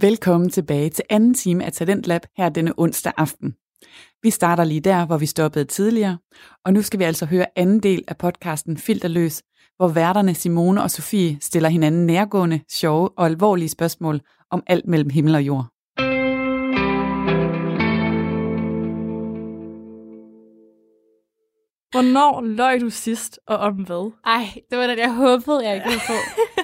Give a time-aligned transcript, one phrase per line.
[0.00, 3.54] Velkommen tilbage til anden time af Talentlab her denne onsdag aften.
[4.22, 6.18] Vi starter lige der, hvor vi stoppede tidligere,
[6.64, 9.42] og nu skal vi altså høre anden del af podcasten Filterløs,
[9.76, 15.10] hvor værterne Simone og Sofie stiller hinanden nærgående, sjove og alvorlige spørgsmål om alt mellem
[15.10, 15.66] himmel og jord.
[21.90, 24.12] Hvornår løg du sidst, og om hvad?
[24.26, 26.12] Ej, det var det, jeg håbede, jeg ikke ville få.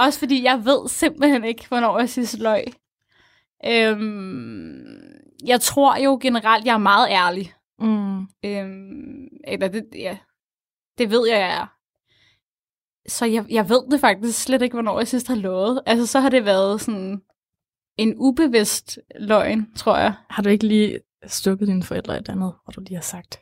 [0.00, 2.64] Også fordi jeg ved simpelthen ikke, hvornår jeg sidst løg.
[3.66, 5.10] Øhm,
[5.46, 7.54] jeg tror jo generelt, jeg er meget ærlig.
[7.78, 8.20] Mm.
[8.20, 10.18] Øhm, eller det, ja,
[10.98, 11.66] det ved jeg, jeg er.
[13.08, 15.82] Så jeg, jeg ved det faktisk slet ikke, hvornår jeg sidst har lovet.
[15.86, 17.22] Altså, så har det været sådan
[17.96, 20.14] en ubevidst løgn, tror jeg.
[20.30, 23.40] Har du ikke lige stukket dine forældre et andet, hvor du lige har sagt?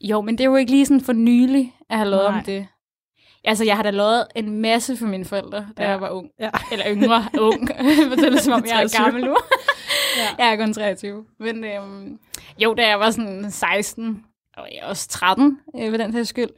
[0.00, 2.38] Jo, men det er jo ikke lige sådan for nylig, at have lovet Nej.
[2.38, 2.66] om det.
[3.44, 5.90] Altså, jeg har da lovet en masse for mine forældre, da Ja.
[5.90, 6.30] jeg var ung.
[6.40, 6.50] Ja.
[6.72, 7.68] Eller yngre, ung.
[8.08, 9.04] For det er som om, jeg er 23.
[9.04, 9.36] gammel nu.
[10.18, 10.44] Ja.
[10.44, 11.24] Jeg er kun 23.
[11.38, 12.18] Men øhm,
[12.58, 14.24] jo, da jeg var sådan 16,
[14.56, 16.48] og jeg også 13 øh, ved den her skyld,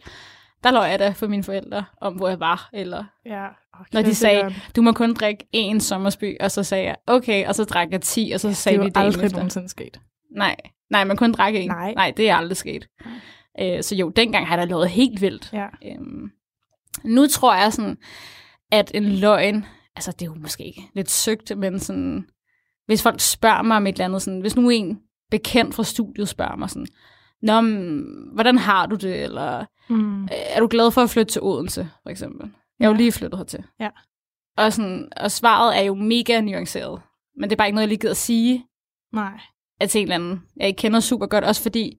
[0.65, 2.69] der løg jeg da for mine forældre om, hvor jeg var.
[2.73, 3.45] Eller ja.
[3.47, 7.47] Oh, når de sagde, du må kun drikke én sommersby, og så sagde jeg, okay,
[7.47, 9.37] og så drak jeg 10, og så det sagde er jo aldrig efter.
[9.39, 10.01] nogensinde sket.
[10.37, 10.57] Nej,
[10.91, 11.69] nej, man kun drak en.
[11.69, 11.95] Nej.
[11.95, 12.89] Nej, det er aldrig sket.
[13.61, 15.51] Øh, så jo, dengang har jeg da lovet helt vildt.
[15.53, 15.67] Ja.
[15.87, 16.31] Øhm,
[17.05, 17.97] nu tror jeg sådan,
[18.73, 19.65] at en løgn,
[19.97, 22.27] altså det er jo måske ikke lidt søgt, men sådan,
[22.87, 24.99] hvis folk spørger mig om et eller andet, sådan, hvis nu en
[25.31, 26.87] bekendt fra studiet spørger mig sådan,
[27.43, 28.03] Nå, men,
[28.35, 29.23] hvordan har du det?
[29.23, 30.23] Eller Mm.
[30.25, 32.51] "Øh, er du glad for at flytte til Odense, for eksempel?
[32.79, 32.99] Jeg er jo Ja.
[32.99, 33.65] lige flyttet hertil.
[33.81, 33.91] Ja.
[34.57, 37.01] Og, sådan, og svaret er jo mega nuanceret.
[37.37, 38.65] Men det er bare ikke noget, jeg lige gider at sige
[39.13, 39.41] Nej.
[39.81, 41.97] at til en eller anden, jeg ikke kender super godt, også fordi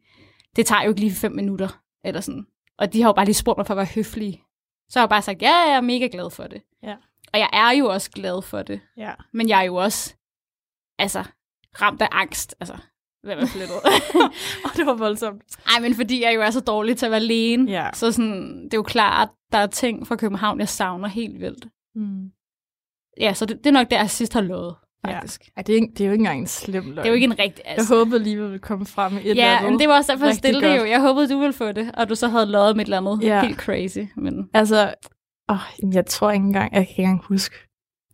[0.55, 2.45] det tager jo ikke lige fem minutter, eller sådan.
[2.77, 4.41] Og de har jo bare lige spurgt mig for at være høflige.
[4.89, 6.61] Så har jeg bare sagt, ja, jeg er mega glad for det.
[6.83, 6.95] Ja.
[7.33, 8.81] Og jeg er jo også glad for det.
[8.97, 9.13] Ja.
[9.34, 10.16] Men jeg er jo også,
[11.00, 11.23] altså,
[11.81, 12.56] ramt af angst.
[12.59, 12.78] Altså,
[13.24, 13.75] hvad var flyttet?
[14.66, 15.44] Og det var voldsomt.
[15.75, 17.72] Ej, men fordi jeg jo er så dårlig til at være alene.
[17.72, 17.90] Ja.
[17.94, 21.40] Så sådan, det er jo klart, at der er ting fra København, jeg savner helt
[21.40, 21.68] vildt.
[21.95, 22.31] Mm.
[23.19, 24.75] Ja, så det, det er nok der, jeg sidst har lovet,
[25.07, 25.16] Ja.
[25.16, 25.41] faktisk.
[25.57, 26.97] Ej, det, er ikke, det er jo ikke engang en slem løgn.
[26.97, 27.63] Det er jo ikke en rigtig...
[27.77, 29.71] Jeg håbede lige, at vi ville komme frem med et eller Ja, andet.
[29.71, 30.85] men det var også derfor, jeg stillede det jo.
[30.85, 33.27] Jeg håbede, du ville få det, og du så havde lovet med et eller andet
[33.27, 33.41] Ja.
[33.41, 33.99] helt crazy.
[34.17, 34.94] Men Altså,
[35.49, 37.55] åh, jeg tror ikke engang, jeg kan ikke engang huske,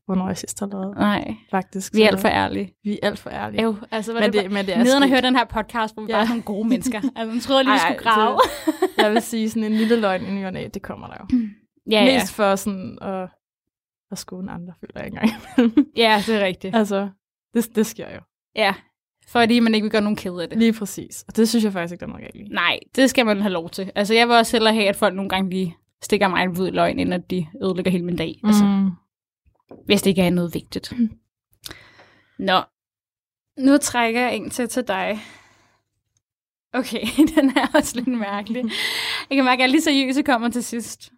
[0.06, 1.94] hvornår jeg sidst har lavet, nej, faktisk.
[1.96, 2.74] vi er alt for ærlige.
[2.84, 3.62] Vi er alt for ærlige.
[3.64, 5.94] Jo, altså, var men det, det, men det er Nederen at høre den her podcast,
[5.94, 6.18] hvor vi Ja.
[6.18, 6.24] ja.
[6.24, 7.02] bare er nogle gode mennesker.
[7.16, 8.40] Altså, jeg troede lige, vi skulle grave.
[8.98, 11.38] Jeg vil sige, sådan en lille løgn i ny det kommer der jo.
[11.92, 12.14] ja, ja.
[12.20, 13.30] Mest for sådan at,
[14.12, 15.32] at skåne andre, føler jeg engang.
[15.98, 16.76] ja, det er rigtigt.
[16.76, 17.10] altså,
[17.54, 18.20] det, det sker jo.
[18.56, 18.74] Ja,
[19.28, 20.58] fordi man ikke vil gøre nogen ked af det.
[20.58, 21.26] Lige præcis.
[21.28, 22.54] Og det synes jeg faktisk ikke, der er noget galt i.
[22.54, 23.92] Nej, det skal man have lov til.
[23.96, 26.72] Altså, jeg vil også hellere have, at folk nogle gange lige stikker mig en ud
[26.72, 28.40] løgn, end at de ødelægger hele min dag.
[28.44, 28.48] Mm.
[28.50, 28.90] Altså, Mm.
[29.86, 30.94] hvis det ikke er noget vigtigt.
[32.40, 32.62] Nå,
[33.60, 35.20] nu trækker jeg en til til dig.
[36.74, 37.02] Okay,
[37.36, 38.64] den er også lidt mærkelig.
[39.30, 41.12] Jeg kan mærke, at er lige seriøse kommer til sidst.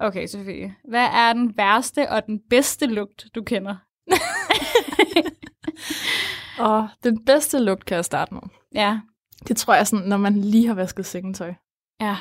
[0.00, 0.74] Okay, Sofie.
[0.88, 3.76] Hvad er den værste og den bedste lugt, du kender?
[6.58, 8.42] Og den bedste lugt kan jeg starte med.
[8.74, 8.98] Ja,
[9.48, 11.54] Det tror jeg sådan, når man lige har vasket sengetøj.
[12.00, 12.16] ja.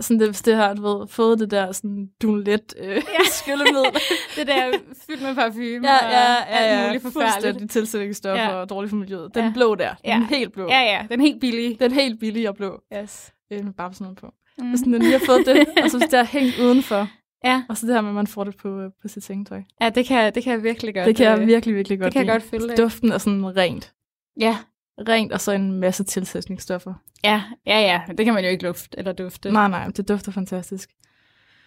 [0.00, 3.02] Sådan det, hvis det har, du ved, fået det der sådan dulet øh, ja.
[3.30, 4.00] skyllemiddel.
[4.36, 4.72] Det der
[5.06, 6.86] fyldt med parfume ja, ja, og ja, ja.
[6.86, 7.70] muligt forfærdeligt.
[7.70, 8.54] Tilsætningsstoffer Ja.
[8.54, 9.34] og dårligt for miljøet.
[9.34, 9.52] Den Ja.
[9.54, 9.88] blå der.
[9.94, 10.26] Den Ja.
[10.30, 10.68] helt blå.
[10.68, 11.76] Ja, ja, den helt billige.
[11.80, 12.80] Den helt billige og blå.
[12.96, 13.32] Yes.
[13.52, 14.26] Øh, med bare sådan noget på.
[14.58, 14.72] Mm.
[14.72, 17.08] Og sådan, når lige har fået det, og så det er hængt udenfor.
[17.44, 17.62] Ja.
[17.68, 19.62] Og så det her med, at man får det på, på sit sengetøj.
[19.80, 21.06] Ja, det kan, det kan jeg virkelig godt.
[21.06, 22.76] Det kan jeg øh, virkelig, virkelig godt Det kan jeg godt følge.
[22.76, 23.92] Duften er sådan rent.
[24.40, 24.56] Ja,
[24.98, 26.94] Rent, og så en masse tilsætningsstoffer.
[27.24, 28.00] ja, ja, ja.
[28.18, 29.50] Det kan man jo ikke lufte eller dufte.
[29.50, 30.90] Nej, nej, det dufter fantastisk.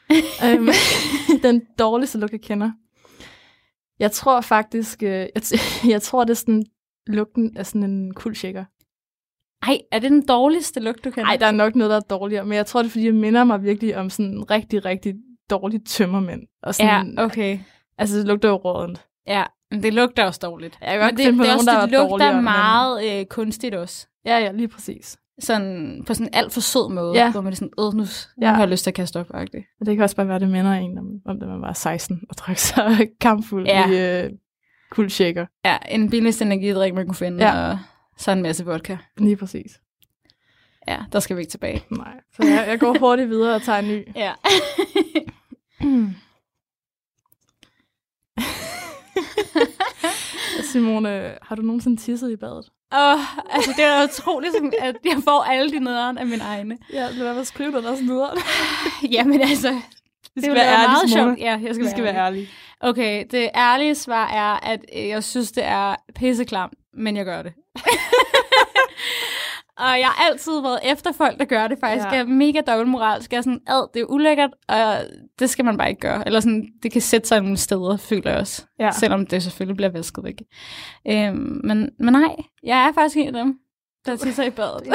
[0.45, 0.69] øhm,
[1.43, 2.71] den dårligste lugt, jeg kender.
[3.99, 5.31] Jeg tror faktisk, øh, jeg,
[5.93, 6.63] jeg tror, det er sådan
[7.07, 8.65] lugten af sådan en kuldshaker.
[9.67, 11.25] Ej, er det den dårligste lugt, du kender?
[11.25, 13.13] Nej, der er nok noget, der er dårligere, men jeg tror, det er, fordi jeg
[13.13, 15.15] minder mig virkelig om sådan en rigtig, rigtig
[15.49, 16.41] dårlig tømmermænd.
[16.63, 17.59] Og sådan, Ja, okay.
[17.97, 19.05] Altså, det lugter jo rådent.
[19.27, 20.77] Ja, men det lugter også dårligt.
[20.81, 24.07] Jeg kan godt det, det, nogen, også, der det er lugter meget øh, kunstigt også.
[24.25, 25.17] Ja, ja, lige præcis.
[25.41, 27.31] Sådan på sådan en alt for sød måde, Ja.
[27.31, 28.05] hvor man er sådan, øh, nu, nu
[28.41, 28.47] Ja.
[28.51, 29.27] har jeg lyst til at kaste op.
[29.33, 29.77] -agtigt.
[29.79, 32.19] Og det kan også bare være, det minder en om, om da man var 16
[32.29, 33.89] og drak sig kampfuld Ja.
[33.89, 34.29] i øh,
[34.91, 35.45] kuldshaker.
[35.65, 37.69] Ja, en billigste energidrik, man kunne finde, Ja.
[37.71, 37.79] og
[38.19, 38.97] så en masse vodka.
[39.17, 39.79] Lige præcis.
[40.87, 41.85] Ja, der skal vi ikke tilbage.
[41.91, 42.13] Nej.
[42.33, 44.07] Så jeg, jeg går hurtigt videre og tager en ny.
[44.15, 44.33] Ja.
[50.71, 52.69] Simone, har du nogensinde tisset i badet?
[52.93, 56.77] Åh, altså det er utroligt, sådan, at jeg får alle de nederen af mine egne.
[56.93, 58.31] Ja, lad være med at skrive det der sådan videre.
[59.15, 59.81] Jamen altså, det
[60.43, 61.39] skal ville være ærlige, meget sjovt.
[61.39, 62.49] Ja, jeg skal, Vi skal være ærlige.
[62.79, 67.41] Okay, det ærlige svar er, at øh, jeg synes, det er pisseklamt, men jeg gør
[67.41, 67.53] det.
[69.83, 72.05] og jeg har altid været efter folk, der gør det faktisk.
[72.05, 72.11] Ja.
[72.11, 73.31] Jeg er mega dobbeltmoralsk.
[73.31, 74.95] Jeg er sådan, ad, det er ulækkert, og
[75.39, 76.25] det skal man bare ikke gøre.
[76.25, 78.65] Eller sådan, det kan sætte sig nogle steder, føler jeg også.
[78.79, 78.91] Ja.
[78.91, 80.41] Selvom det selvfølgelig bliver vasket væk.
[81.07, 83.59] Øhm, men, men nej, jeg er faktisk en af dem,
[84.05, 84.83] der tisser i badet.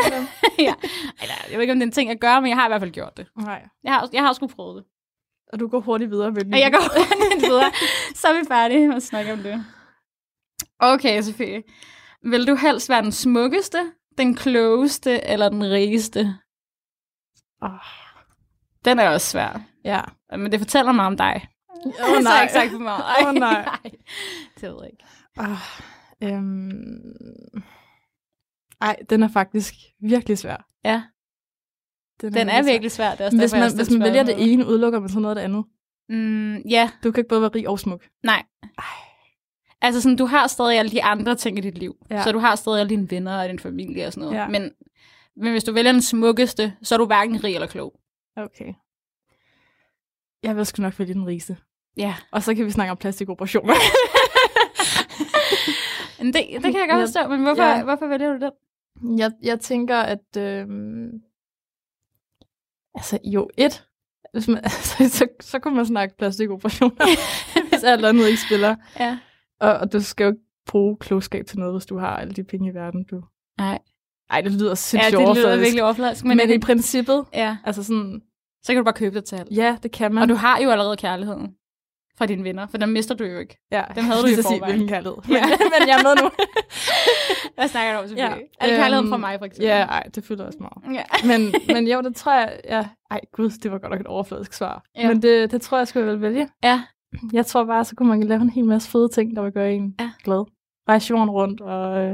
[0.58, 0.74] ja.
[1.22, 2.70] Eller, jeg ved ikke, om det er en ting, jeg gør, men jeg har i
[2.70, 3.26] hvert fald gjort det.
[3.38, 3.62] Nej.
[3.84, 4.84] Jeg har, jeg har sgu prøvet det.
[5.52, 6.54] Og du går hurtigt videre med den.
[6.54, 7.70] Og jeg går hurtigt videre.
[8.14, 9.64] Så er vi færdige med at snakke om det.
[10.78, 11.62] Okay, Sofie.
[12.22, 16.34] Vil du helst være den smukkeste, den klogeste eller den rigeste?
[17.62, 17.70] Åh.
[18.84, 19.60] Den er også svær.
[19.84, 20.00] Ja.
[20.30, 21.48] Men det fortæller mig om dig.
[21.86, 22.42] Åh Så er nej.
[22.42, 23.04] ikke sagt for meget.
[23.26, 23.68] Åh, nej.
[24.60, 25.04] Det ved jeg ikke.
[25.36, 25.58] Ah,
[26.22, 27.62] øhm...
[28.80, 30.66] Ej, den er faktisk virkelig svær.
[30.84, 31.02] Ja,
[32.20, 32.72] den er svær.
[32.72, 33.10] virkelig svær.
[33.10, 35.36] Det er også Hvis man, har hvis man vælger det ene, udelukker man så noget
[35.36, 35.64] af det andet.
[36.08, 38.04] Mm, ja, Du kan ikke både være rig og smuk.
[38.22, 38.42] nej.
[39.84, 41.96] Altså sådan, du har stadig alle de andre ting i dit liv.
[42.10, 42.22] Ja.
[42.22, 44.38] Så du har stadig alle dine venner og din familie og sådan noget.
[44.42, 44.48] Ja.
[44.48, 44.70] Men,
[45.36, 47.94] men hvis du vælger den smukkeste, så er du hverken rig eller klog.
[48.36, 48.72] Okay.
[50.42, 51.56] Jeg vil sgu nok vælge den rigeste.
[51.96, 52.14] Ja.
[52.32, 53.74] Og så kan vi snakke om plastikoperationer.
[56.18, 57.02] Det, det kan jeg godt Ja.
[57.04, 57.82] forstå, men hvorfor, Ja.
[57.82, 59.18] hvorfor vælger du den?
[59.18, 60.36] jeg, jeg tænker, at...
[60.38, 61.10] Øhm,
[62.94, 63.84] altså, jo, et.
[64.32, 67.06] Hvis man, altså, så, så kunne man snakke plastikoperationer,
[67.68, 68.76] hvis alt andet ikke spiller.
[69.00, 69.18] Ja.
[69.64, 72.44] Og, og du skal jo ikke bruge klogskab til noget, hvis du har alle de
[72.44, 73.04] penge i verden.
[73.10, 73.22] Du.
[73.58, 73.78] Nej.
[74.30, 76.24] Ej, det lyder Ja, sindssygt det lyder virkelig overfladisk.
[76.24, 78.22] Men, Men, i princippet, ja, altså sådan,
[78.62, 79.48] så kan du bare købe det til alt.
[79.50, 80.22] ja, det kan man.
[80.22, 81.54] Og du har jo allerede kærligheden
[82.18, 83.58] fra dine venner, for den mister du jo ikke.
[83.72, 84.64] ja, dem havde du lige i forvejen.
[84.64, 85.16] hvilken kærlighed.
[85.28, 85.46] Ja.
[85.46, 86.30] Men, men jeg er med nu.
[87.56, 88.22] Hvad snakker du om, Sofie?
[88.24, 88.36] Ja, Ja.
[88.60, 89.66] Er det kærligheden øhm, fra mig, for eksempel?
[89.68, 90.96] ja, ej, det fylder også meget.
[90.98, 91.26] ja.
[91.26, 94.52] Men, men jo, det tror jeg, ja, ej gud, det var godt nok et overfladisk
[94.52, 94.84] svar.
[94.96, 95.08] Ja.
[95.08, 96.48] Men det, det tror jeg, skulle jeg vel vælge.
[96.64, 96.82] Ja.
[97.32, 99.74] Jeg tror bare, så kunne man lave en hel masse fede ting, der vil gøre
[99.74, 100.10] en Ja.
[100.24, 100.44] glad.
[100.88, 102.12] Rejse jorden rundt og øh,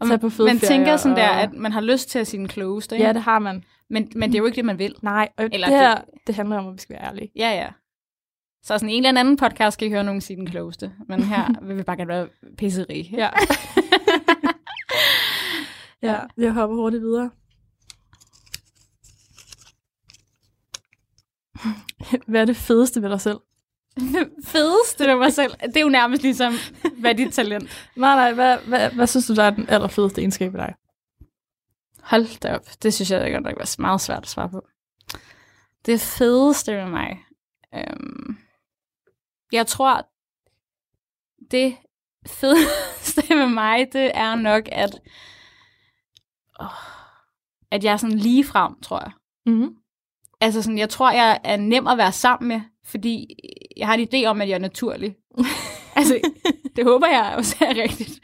[0.00, 2.18] Og tage man, på fede man tænker sådan der, og- at man har lyst til
[2.18, 3.06] at sige den klogeste, ikke?
[3.06, 3.64] Ja, det har man.
[3.90, 4.94] men, men det er jo ikke det, man vil.
[5.02, 6.26] Nej, og Eller det her, det- det...
[6.26, 7.30] det handler om, at vi skal være ærlige.
[7.36, 7.68] Ja, ja.
[8.62, 10.92] Så sådan en eller anden podcast skal I høre nogen sige den klogeste.
[11.08, 12.28] Men her vil vi bare gerne være
[12.58, 13.04] pisserige.
[13.20, 13.28] Ja.
[16.02, 17.30] ja, jeg hopper hurtigt videre.
[22.28, 23.38] Hvad er det fedeste ved dig selv?
[24.52, 25.52] Fedeste ved mig selv.
[25.52, 26.52] Det er jo nærmest ligesom,
[26.98, 27.90] hvad er dit talent?
[27.96, 30.74] Nej, nej, hvad, hvad, hvad synes du, der er den allerfedeste egenskab ved dig?
[32.02, 32.66] Hold da op.
[32.82, 34.66] Det synes jeg godt nok var meget svært at svare på.
[35.86, 37.18] Det fedeste ved mig.
[37.74, 38.38] Øhm,
[39.52, 40.08] jeg tror,
[41.50, 41.76] det
[42.26, 45.00] fedeste ved mig, det er nok, at,
[46.60, 46.66] åh,
[47.70, 49.12] at jeg er sådan lige frem, tror jeg.
[49.46, 49.76] Mm-hmm.
[50.40, 53.26] Altså sådan, jeg tror, jeg er nem at være sammen med, fordi
[53.78, 55.16] jeg har en idé om, at jeg er naturlig.
[55.96, 56.20] altså,
[56.76, 58.20] det håber jeg også er rigtigt.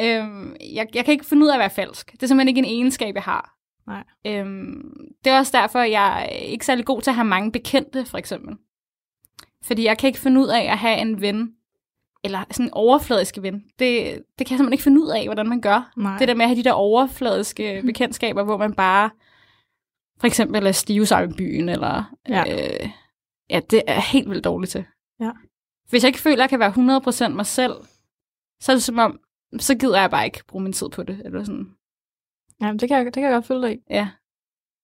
[0.00, 2.12] Øhm, jeg, jeg kan ikke finde ud af at være falsk.
[2.12, 3.54] Det er simpelthen ikke en egenskab, jeg har.
[3.86, 4.04] Nej.
[4.26, 4.94] Øhm,
[5.24, 8.18] det er også derfor, jeg er ikke særlig god til at have mange bekendte, for
[8.18, 8.56] eksempel.
[9.64, 11.50] Fordi jeg kan ikke finde ud af at have en ven,
[12.24, 13.54] eller sådan en overfladisk ven.
[13.54, 14.04] Det,
[14.38, 15.92] det kan jeg simpelthen ikke finde ud af, hvordan man gør.
[15.96, 16.18] Nej.
[16.18, 19.10] Det der med at have de der overfladiske bekendtskaber, hvor man bare
[20.20, 22.44] for eksempel er stive sammen i byen, eller Ja.
[22.52, 22.88] øh,
[23.50, 24.84] ja, det er jeg helt vildt dårligt til.
[25.20, 25.30] Ja.
[25.88, 27.72] Hvis jeg ikke føler, at jeg kan være 100% mig selv,
[28.60, 29.20] så er det som om,
[29.58, 31.22] så gider jeg bare ikke bruge min tid på det.
[31.24, 31.74] Eller sådan.
[32.60, 33.80] Jamen, det kan, jeg, det kan jeg godt følge dig i.
[33.90, 34.08] Ja.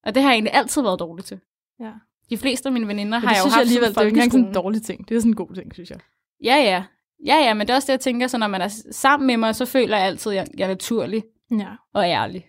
[0.06, 1.40] Og det har jeg egentlig altid været dårlig til.
[1.80, 1.92] Ja.
[2.30, 4.08] De fleste af mine veninder har jeg jo synes jeg haft alligevel, det er jo
[4.08, 5.08] ikke sådan en dårlig ting.
[5.08, 5.98] Det er sådan en god ting, synes jeg.
[6.44, 6.84] Ja, ja.
[7.26, 9.36] Ja, ja, men det er også det, jeg tænker, så når man er sammen med
[9.36, 11.74] mig, så føler jeg altid, at jeg, jeg er naturlig Ja.
[11.94, 12.48] og ærlig.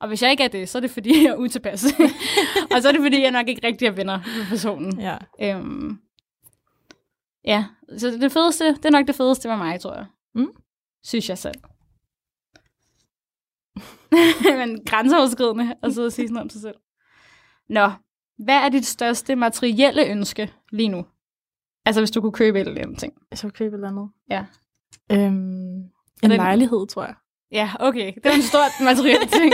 [0.00, 1.84] Og hvis jeg ikke er det, så er det fordi, jeg er utilpas.
[2.74, 5.00] og så er det fordi, jeg nok ikke rigtig er venner med personen.
[5.00, 5.16] Ja.
[5.42, 5.98] Øhm,
[7.44, 7.64] ja,
[7.98, 10.06] så det fedeste, det er nok det fedeste med mig, tror jeg.
[10.34, 10.48] Mm.
[11.04, 11.54] Synes jeg selv.
[14.58, 16.76] Men grænseoverskridende at sidde og sige sådan noget om sig selv.
[17.68, 17.90] Nå,
[18.38, 21.06] hvad er dit største materielle ønske lige nu?
[21.86, 23.12] Altså hvis du kunne købe et eller andet ting.
[23.30, 24.10] Jeg skal købe et eller andet.
[24.30, 24.44] Ja.
[25.12, 25.90] Øhm, en
[26.22, 27.14] den- lejlighed, tror jeg.
[27.52, 28.12] Ja, okay.
[28.14, 29.52] Det er en stor materiel ting.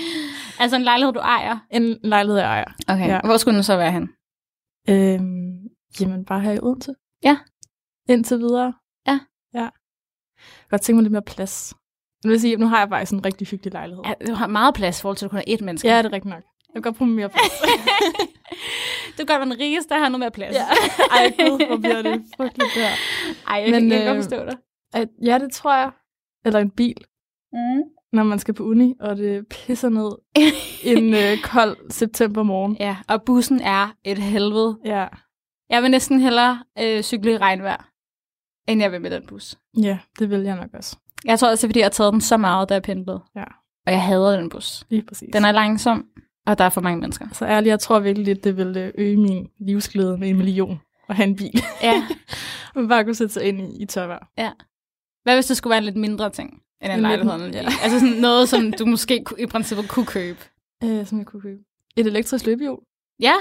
[0.60, 1.58] altså en lejlighed, du ejer.
[1.70, 2.72] En lejlighed, jeg ejer.
[2.88, 3.08] Okay.
[3.08, 3.20] Ja.
[3.24, 4.08] Hvor skulle den så være hen?
[4.88, 5.58] Øhm,
[6.00, 6.94] jamen, bare her i Odense.
[7.22, 7.38] Ja.
[8.08, 8.72] Indtil videre.
[9.06, 9.20] Ja.
[9.54, 9.60] Ja.
[9.60, 9.70] Jeg
[10.60, 11.74] kan godt tænke mig lidt mere plads.
[12.22, 14.02] Det vil sige, nu har jeg faktisk en rigtig hyggelig lejlighed.
[14.04, 15.88] Ja, du har meget plads i forhold til, at du kun er ét menneske.
[15.88, 16.42] Ja, det er rigtigt nok.
[16.42, 17.52] Jeg vil godt bruge mere plads.
[19.18, 20.54] du kan være den rigeste, der har noget mere plads.
[20.56, 20.66] ja.
[21.10, 22.88] Ej, gud, hvor bliver det frygteligt der.
[23.48, 24.56] Ej, jeg, Men, kan, kan øh, godt forstå dig.
[24.92, 25.90] At, ja, det tror jeg.
[26.44, 27.04] Eller en bil,
[27.52, 27.82] Mm.
[28.12, 30.10] når man skal på uni, og det pisser ned
[30.84, 32.76] en øh, kold septembermorgen.
[32.80, 34.78] Ja, og bussen er et helvede.
[34.84, 35.06] Ja.
[35.70, 37.90] Jeg vil næsten hellere øh, cykle i regnvejr,
[38.68, 39.58] end jeg vil med den bus.
[39.82, 40.96] Ja, det vil jeg nok også.
[41.24, 43.20] Jeg tror også, det er, fordi jeg har taget den så meget, da jeg pendlede.
[43.36, 43.44] Ja.
[43.86, 44.84] Og jeg hader den bus.
[44.88, 45.28] Lige præcis.
[45.32, 46.06] Den er langsom,
[46.46, 47.26] og der er for mange mennesker.
[47.32, 51.16] Så ærligt, jeg tror virkelig, at det ville øge min livsglæde med en million at
[51.16, 51.62] have en bil.
[51.82, 52.06] Ja.
[52.74, 54.54] Man bare kunne sætte sig ind i, i tørvejr.
[55.22, 57.50] Hvad hvis det skulle være en lidt mindre ting end en lejlighed?
[57.52, 57.58] ja.
[57.82, 60.38] Altså sådan noget, som du måske i princippet kunne købe.
[60.84, 61.60] Øh, som jeg kunne købe.
[61.96, 62.78] Et elektrisk løbehjul.
[63.20, 63.34] Ja,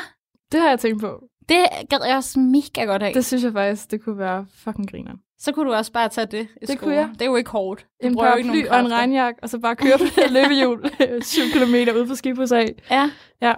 [0.51, 1.23] Det har jeg tænkt på.
[1.49, 1.57] det
[1.89, 3.13] gad jeg også mega godt af.
[3.13, 5.13] Det synes jeg faktisk, det kunne være fucking griner.
[5.39, 6.77] Så kunne du også bare tage det i Det skole.
[6.79, 7.09] kunne jeg.
[7.13, 7.85] Det er jo ikke hårdt.
[8.03, 10.89] Du En paraply og en regnjakke, og så bare køre på det løbehjul
[11.21, 12.75] 7 km ude på Skibhus af.
[12.91, 13.11] Ja.
[13.41, 13.53] Ja.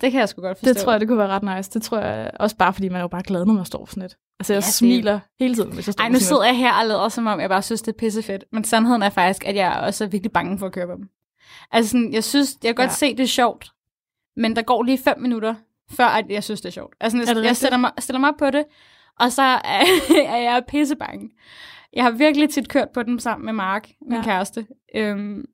[0.00, 0.68] Det kan jeg sgu godt forstå.
[0.72, 1.70] Det tror jeg, det kunne være ret nice.
[1.70, 4.02] Det tror jeg også bare, fordi man er jo bare glad, når man står sådan
[4.02, 4.16] et.
[4.40, 6.56] Altså, jeg Ja, ja, det- smiler hele tiden, hvis jeg står Ej, nu sidder jeg
[6.56, 8.44] her og lader som om, jeg bare synes, det er pissefedt.
[8.52, 11.08] Men sandheden er faktisk, at jeg også er virkelig bange for at køre på dem.
[11.72, 12.94] Altså, sådan, jeg synes, jeg kan godt Ja.
[12.94, 13.70] se, det er sjovt.
[14.36, 15.54] Men der går lige fem minutter,
[15.90, 16.94] før at jeg synes, det er sjovt.
[17.00, 17.56] Altså, Er jeg, jeg rigtigt?
[17.56, 18.64] stiller, mig, stiller mig op på det,
[19.20, 19.58] og så er,
[20.34, 21.30] er jeg pissebange.
[21.92, 24.22] Jeg har virkelig tit kørt på dem sammen med Mark, min ja.
[24.24, 24.66] kæreste.
[24.94, 25.44] Øhm,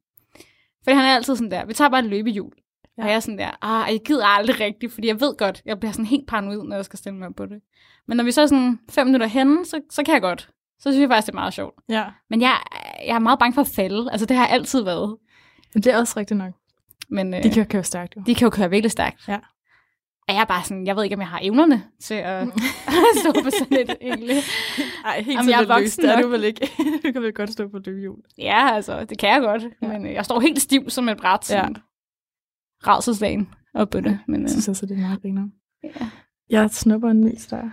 [0.84, 2.52] fordi han er altid sådan der, vi tager bare et løbehjul.
[2.98, 3.02] Ja.
[3.02, 3.04] Ja.
[3.04, 5.80] Og jeg er sådan der, ah, jeg gider aldrig rigtigt, fordi jeg ved godt, jeg
[5.80, 7.60] bliver sådan helt paranoid, når jeg skal stille mig op på det.
[8.08, 10.50] Men når vi så er sådan fem minutter henne, så, så kan jeg godt.
[10.78, 11.74] Så synes jeg faktisk, det er meget sjovt.
[11.88, 12.56] Ja, Men jeg,
[13.06, 14.12] jeg er meget bange for at falde.
[14.12, 15.16] Altså, det har jeg altid været.
[15.74, 16.52] det er også rigtigt nok.
[17.08, 18.22] Men øh, De kan jo køre stærkt, jo.
[18.26, 19.28] de kan jo køre virkelig stærkt.
[19.28, 19.38] Ja.
[20.28, 22.48] Og jeg er bare sådan, jeg ved ikke, om jeg har evnerne til at
[23.22, 24.36] stå på sådan et, egentlig.
[25.04, 26.70] Ej, helt Jamen, jeg er voksen det er du vel ikke.
[27.04, 28.18] du kan vel godt stå på løbehjul.
[28.38, 29.62] Ja, altså, det kan jeg godt.
[29.62, 29.68] Ja.
[29.82, 29.88] Ja.
[29.88, 31.50] Men øh, jeg står helt stiv som et bræt.
[31.50, 31.60] Ja.
[31.60, 31.76] Sådan.
[31.76, 31.76] Ravselslagen
[33.74, 34.18] op på det.
[34.28, 35.48] Men, Jeg øh, synes også, det er meget griner.
[35.84, 36.10] ja.
[36.50, 37.70] Jeg snupper en ny der.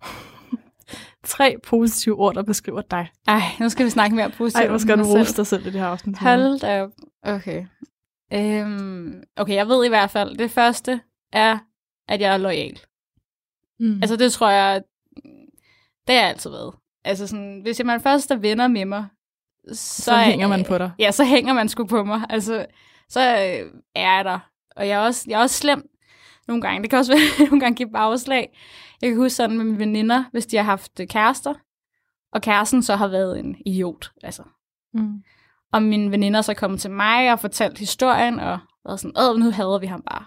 [1.24, 3.10] Tre positive ord, der beskriver dig.
[3.26, 4.62] Ej, nu skal vi snakke mere positivt.
[4.62, 6.18] Ej, hvor skal du rose dig selv i det her afsnit.
[6.18, 6.90] Hold da op.
[7.22, 7.66] Okay.
[8.32, 11.00] Øhm, okay, jeg ved i hvert fald, det første
[11.32, 11.58] er,
[12.08, 12.80] at jeg er lojal.
[13.80, 13.98] Mm.
[14.02, 14.82] Altså det tror jeg,
[16.06, 16.74] det har jeg altid været.
[17.04, 19.06] Altså sådan, hvis man først er venner med mig,
[19.72, 20.90] så, så hænger man på dig.
[20.98, 22.20] Ja, så hænger man sgu på mig.
[22.28, 22.66] Altså,
[23.08, 24.38] så øh, er jeg der.
[24.76, 25.88] Og jeg er også, jeg er også slem
[26.48, 26.82] nogle gange.
[26.82, 28.58] Det kan også være, nogle gange give bagslag.
[29.02, 31.54] Jeg kan huske sådan med mine veninder, hvis de har haft øh, kærester,
[32.32, 34.12] og kæresten så har været en idiot.
[34.22, 34.42] Altså.
[34.94, 35.22] Mm.
[35.72, 39.50] Og mine veninder så kommet til mig og fortalt historien, og været sådan, åh, nu
[39.50, 40.24] hader vi ham bare.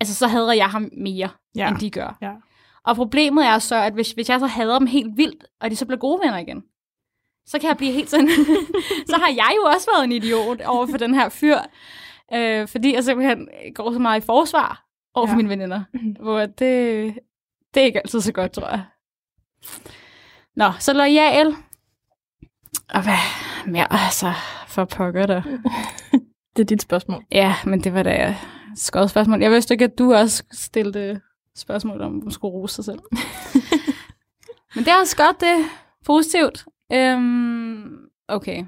[0.00, 1.68] Altså, så hader jeg ham mere, ja.
[1.68, 2.18] end de gør.
[2.22, 2.32] Ja.
[2.84, 5.76] Og problemet er så, at hvis, hvis jeg så hader dem helt vildt, og de
[5.76, 6.62] så bliver gode venner igen,
[7.50, 8.28] så kan jeg blive helt sådan,
[9.10, 11.58] så har jeg jo også været en idiot over for den her fyr,
[12.34, 15.36] øh, fordi jeg simpelthen går så meget i forsvar over for Ja.
[15.36, 15.82] mine veninder,
[16.22, 17.14] hvor det,
[17.74, 18.82] det er ikke altid så godt, tror jeg.
[20.56, 21.54] Nå, så lojal.
[22.94, 23.16] Og hvad
[23.66, 23.86] mere?
[23.92, 24.32] Altså,
[24.68, 25.42] for pokker der.
[26.56, 27.24] Det er dit spørgsmål.
[27.32, 28.36] Ja, men det var da
[28.76, 29.40] skødt spørgsmål.
[29.42, 31.20] Jeg vidste ikke, at du også stillede
[31.56, 32.98] spørgsmål om, du skulle rose sig selv.
[34.74, 35.64] men det er også godt, det
[36.06, 36.64] positivt.
[36.92, 38.64] Øhm, okay.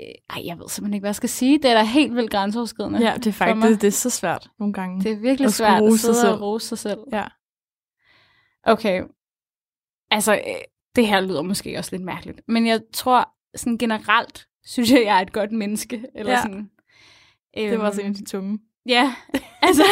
[0.00, 1.58] Øh, Ej, jeg ved simpelthen ikke, hvad jeg skal sige.
[1.58, 2.98] Det er da helt vildt grænseoverskridende.
[2.98, 5.00] Ja, det er faktisk det er så svært nogle gange.
[5.02, 6.98] Det er virkelig At svært at sig sidde og rose sig selv.
[7.12, 7.24] Ja.
[8.62, 9.02] Okay.
[10.10, 10.40] Altså, øh,
[10.96, 12.40] det her lyder måske også lidt mærkeligt.
[12.48, 16.04] Men jeg tror, sådan generelt, synes jeg, jeg er et godt menneske.
[16.14, 16.42] Eller Ja.
[16.42, 16.70] sådan.
[17.56, 18.58] Det var også en Øhm, af de tunge.
[18.88, 19.14] Ja,
[19.62, 19.82] altså,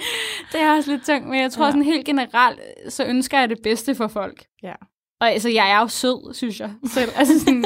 [0.52, 1.66] det er også lidt tungt, men jeg tror Ja.
[1.66, 1.72] ja.
[1.72, 4.46] sådan helt generelt, så ønsker jeg det bedste for folk.
[4.62, 4.74] Ja.
[5.20, 7.10] Og altså, jeg er jo sød, synes jeg selv.
[7.18, 7.64] Altså sådan,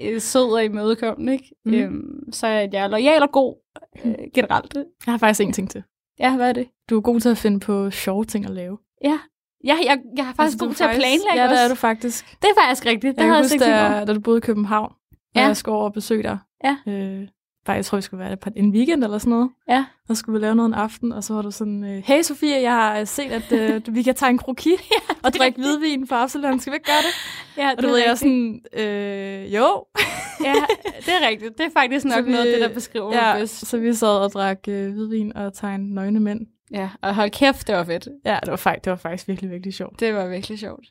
[0.00, 1.50] øh, sød og imødekommende, ikke?
[1.64, 1.74] Mm.
[1.74, 3.56] Øhm, så at jeg er lojal og god
[4.04, 4.74] øh, generelt.
[5.06, 5.82] Jeg har faktisk en ting til.
[6.18, 6.68] Ja, hvad er det?
[6.90, 8.78] Du er god til at finde på sjove ting at lave.
[9.04, 9.18] Ja,
[9.64, 12.36] ja jeg, jeg er faktisk Altså, god til at planlægge Ja, det er du faktisk.
[12.42, 13.16] Det er faktisk rigtigt.
[13.16, 15.46] Det Jeg har kan jeg huske, da, da du boede i København, og Ja.
[15.46, 16.38] jeg skulle over og besøge dig.
[16.64, 16.76] Ja.
[16.88, 17.28] Øh,
[17.70, 19.50] bare, jeg tror, vi skulle være der på en weekend eller sådan noget.
[19.68, 19.84] Ja.
[20.08, 22.22] Og så skulle vi lave noget en aften, og så var du sådan, øh, hey
[22.22, 26.06] Sofie, jeg har set, at øh, vi kan tage en kroki ja, og drikke hvidvin
[26.06, 26.60] på Absalon.
[26.60, 27.14] Skal vi ikke gøre det?
[27.62, 29.84] Ja, Og du ved, jeg er sådan, øh, jo.
[30.48, 30.54] ja,
[31.00, 31.58] det er rigtigt.
[31.58, 33.32] Det er faktisk nok vi- noget af det, der beskriver ja.
[33.32, 33.66] det bedst.
[33.66, 36.40] så vi sad og drak øh, hvidvin og tegnede nøgne mænd.
[36.74, 38.08] Ja, og hold kæft, det var fedt.
[38.24, 40.00] Ja, det var, faktisk, det var faktisk virkelig, virkelig sjovt.
[40.00, 40.84] Det var virkelig sjovt.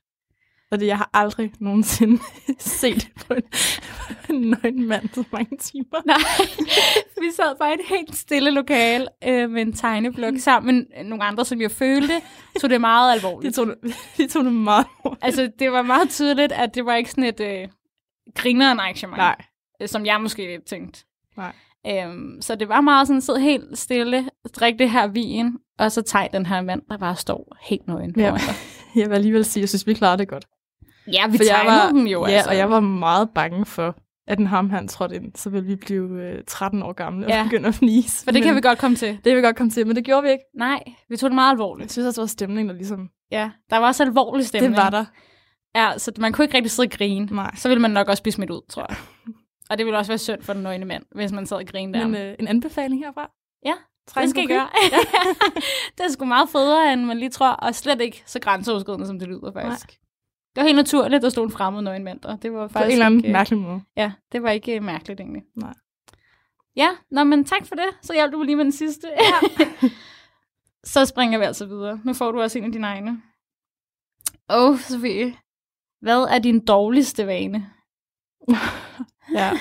[0.71, 2.21] Og det, jeg har aldrig nogensinde
[2.59, 3.43] set på en,
[4.35, 6.05] en nøgen mand så mange timer.
[6.05, 6.17] Nej,
[7.21, 11.23] vi sad bare i et helt stille lokal øh, med en tegneblok sammen med nogle
[11.23, 12.21] andre, som jeg følte,
[12.59, 13.55] så det er meget De alvorligt.
[13.55, 15.25] tog, det- de tog det meget alvorligt.
[15.25, 17.67] Altså, det var meget tydeligt, at det var ikke sådan et øh,
[18.35, 19.35] grineren arrangement, Nej.
[19.81, 21.05] øh, som jeg måske tænkte.
[21.37, 21.53] Nej.
[21.87, 26.01] Øhm, så det var meget sådan, sid helt stille, drik det her vin, og så
[26.01, 28.29] tag den her mand, der bare står helt nøgen Ja.
[28.29, 28.55] foran dig.
[29.01, 30.45] Jeg vil alligevel sige, at jeg synes, vi klarede det godt.
[31.13, 32.49] Ja, vi For jeg var, dem jo, ja, altså.
[32.49, 33.95] og jeg var meget bange for,
[34.27, 37.29] at den ham han trådte ind, så ville vi blive øh, 13 år gamle og
[37.29, 37.43] Ja.
[37.43, 38.23] begynde at fnise.
[38.23, 39.09] For det kan Men vi godt komme til.
[39.09, 40.43] Det kan vi godt komme til, men det gjorde vi ikke.
[40.57, 41.91] Nej, vi tog det meget Jeg alvorligt.
[41.91, 43.09] synes også, det var stemning, der ligesom...
[43.31, 44.75] Ja, der var også alvorlig stemning.
[44.75, 45.05] Det var der.
[45.75, 47.25] Ja, så man kunne ikke rigtig sidde og grine.
[47.31, 47.51] Nej.
[47.55, 48.97] Så ville man nok også blive smidt ud, tror jeg.
[49.69, 51.99] Og det ville også være synd for den nøgne mand, hvis man sad og grinede
[51.99, 52.07] der.
[52.07, 53.31] Men øh, en anbefaling herfra.
[53.65, 53.73] Ja,
[54.07, 54.67] Træn det skal på gøre.
[55.97, 59.19] det er sgu meget federe, end man lige tror, og slet ikke så grænseoverskridende, som
[59.19, 59.87] det lyder faktisk.
[59.87, 59.95] Nej.
[60.59, 62.35] Var helt naturligt, at stod en fremmed nøgen mand der.
[62.35, 63.81] Det var På faktisk en eller anden ikke, mærkelig måde.
[63.97, 65.43] Ja, det var ikke øh, mærkeligt egentlig.
[65.55, 65.73] Nej.
[66.75, 67.85] Ja, nå, men tak for det.
[68.01, 69.07] Så hjalp du lige med den sidste.
[69.07, 69.67] Ja.
[70.93, 71.99] så springer vi altså videre.
[72.03, 73.21] Nu får du også en af dine egne.
[74.49, 75.35] Åh, oh, Sofie.
[76.01, 77.69] Hvad er din dårligste vane?
[79.33, 79.51] Ja.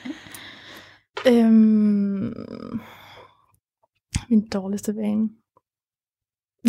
[1.30, 2.80] øhm,
[4.28, 5.30] min dårligste vane.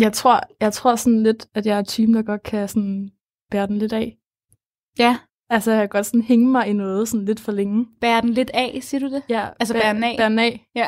[0.00, 3.12] Jeg tror, jeg tror sådan lidt, at jeg er typen, der godt kan sådan
[3.52, 4.16] bære den lidt af.
[4.98, 5.18] Ja,
[5.50, 7.86] Altså, jeg kan godt sådan hænge mig i noget sådan lidt for længe.
[8.00, 9.22] bære den lidt af, siger du det?
[9.28, 10.14] Ja, Altså, bære den af?
[10.18, 10.66] Bære den af.
[10.74, 10.86] Ja.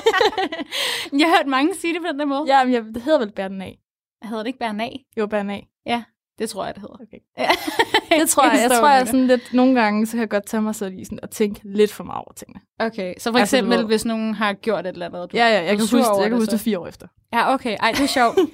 [1.18, 2.44] jeg har hørt mange sige det på den der måde.
[2.46, 3.78] Ja, men jeg, det hedder vel bære den af.
[4.22, 5.04] Hedder det ikke bære den af?
[5.18, 5.66] Jo, bære den af.
[6.38, 6.94] Det tror jeg, det hedder.
[6.94, 7.18] Okay.
[7.38, 7.48] Ja.
[8.20, 8.52] Det tror jeg.
[8.62, 10.98] Jeg står tror, jeg sådan lidt, nogle gange, så kan jeg godt tage mig selv
[10.98, 12.60] i sådan at tænke lidt for meget over tingene.
[12.78, 15.20] Okay, så for Altså, eksempel, ved- hvis nogen har gjort et eller andet.
[15.22, 17.06] og Du, Ja, ja, jeg kan huske, jeg kan huske det fire år efter.
[17.32, 17.76] Ja, okay.
[17.80, 18.38] Ej, det er sjovt.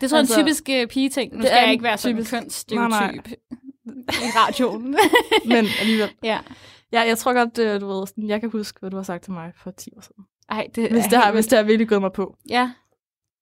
[0.00, 1.32] Det tror jeg Altså, er en typisk uh, pige-ting.
[1.32, 3.28] Nu det skal er jeg ikke være sådan en typisk- kønsstereotyp
[4.08, 4.96] i radioen.
[5.52, 6.10] Men alligevel.
[6.22, 6.38] ja.
[6.92, 9.24] Ja, jeg tror godt, øh, du ved, sådan, jeg kan huske, hvad du har sagt
[9.24, 10.24] til mig for 10 år siden.
[10.50, 12.36] Ej, det Hvis er det, har, hvis det har virkelig gået mig på.
[12.48, 12.70] Ja.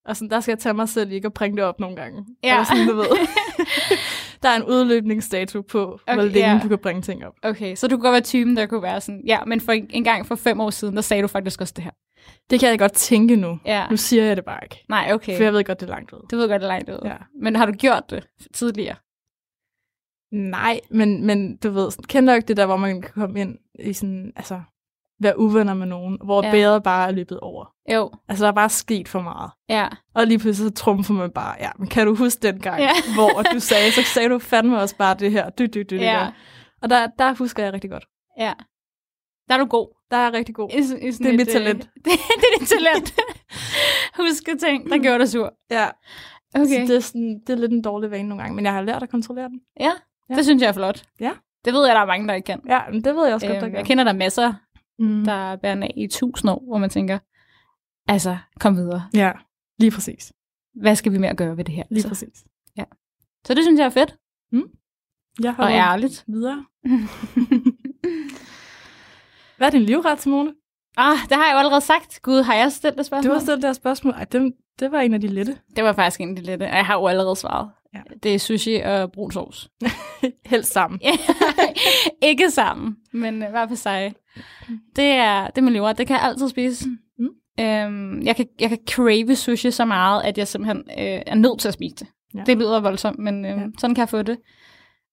[0.05, 2.25] Og sådan, der skal jeg tage mig selv ikke at bringe det op nogle gange.
[2.43, 2.53] Ja.
[2.53, 3.07] Eller sådan, du ved.
[4.43, 6.61] der er en udløbningsdato på, okay, hvor længe ja.
[6.63, 7.35] du kan bringe ting op.
[7.43, 9.87] Okay, så du kunne godt være typen, der kunne være sådan, ja, men for en,
[9.91, 11.91] en gang for fem år siden, der sagde du faktisk også det her.
[12.51, 13.59] Det kan jeg godt tænke nu.
[13.65, 13.87] Ja.
[13.91, 14.85] Nu siger jeg det bare ikke.
[14.89, 15.37] Nej, okay.
[15.37, 16.27] For jeg ved godt, det er langt ud.
[16.31, 16.99] Du ved godt, det er langt ud.
[17.05, 17.17] Ja.
[17.43, 18.97] Men har du gjort det tidligere?
[20.33, 23.59] Nej, men, men du ved, kender du ikke det der, hvor man kan komme ind
[23.79, 24.61] i sådan, altså,
[25.21, 26.51] være uvenner med nogen, hvor Ja.
[26.51, 27.65] bæret bare er løbet over.
[27.93, 28.11] Jo.
[28.29, 29.51] Altså, der er bare sket for meget.
[29.69, 29.89] Ja.
[30.15, 32.91] Og lige pludselig så trumfer man bare, ja, men kan du huske den gang, Ja.
[33.17, 36.29] hvor du sagde, så sagde du fandme også bare det her, dy, dy, dy, Ja.
[36.83, 38.05] Og der, der husker jeg rigtig godt.
[38.39, 38.53] Ja.
[39.49, 39.89] Der er du god.
[40.11, 40.71] Der er jeg rigtig god.
[40.71, 41.83] I, i Det er mit et, talent.
[41.97, 43.15] Øh, det, det er dit talent.
[44.21, 45.53] Huske ting, der gjorde dig sur.
[45.71, 45.89] Ja,
[46.55, 46.67] Okay.
[46.67, 48.83] så det er, sådan, det er lidt en dårlig vane nogle gange, men jeg har
[48.83, 49.61] lært at kontrollere den.
[49.81, 49.91] Ja,
[50.31, 50.35] Ja.
[50.35, 51.03] det synes jeg er flot.
[51.21, 51.31] Ja.
[51.65, 52.61] Det ved jeg, der er mange, der ikke kan.
[52.69, 53.79] Ja, men det ved jeg også godt, der Øhm, gør.
[53.79, 54.53] jeg kender der masser,
[54.99, 55.25] mm.
[55.25, 57.19] der bærer af i tusind år, hvor man tænker,
[58.09, 59.09] altså, kom videre.
[59.15, 59.33] Ja,
[59.79, 60.33] lige præcis.
[60.75, 61.85] Hvad skal vi med at gøre ved det her?
[61.91, 62.09] Lige så?
[62.09, 62.45] præcis.
[63.47, 64.17] så det synes jeg er fedt
[65.43, 66.25] Jeg og holder ærligt.
[66.27, 66.65] videre.
[69.57, 70.55] Hvad er din livret, Simone?
[70.97, 72.23] Ah, det har jeg jo allerede sagt.
[72.23, 73.31] Gud, har jeg stillet det spørgsmål?
[73.31, 74.15] Du har stillet det spørgsmål.
[74.15, 75.59] Ej, det, det var en af de lette.
[75.77, 76.65] Det var faktisk en af de lette.
[76.65, 77.71] og Jeg har jo allerede svaret.
[77.95, 78.01] Ja.
[78.23, 79.71] Det er sushi og brun sovs.
[80.47, 81.01] Helst sammen.
[82.23, 84.15] ikke sammen, men øh, hver for sig.
[84.97, 85.99] Det er, det er min livret.
[85.99, 86.89] Det kan jeg altid spise.
[87.19, 87.29] Mm.
[87.61, 91.61] Øhm, jeg, kan, jeg kan crave sushi så meget, at jeg simpelthen øh, er nødt
[91.61, 92.07] til at spise det.
[92.35, 92.43] Ja.
[92.47, 93.67] Det lyder voldsomt, men øh, Ja.
[93.79, 94.39] sådan kan jeg få det.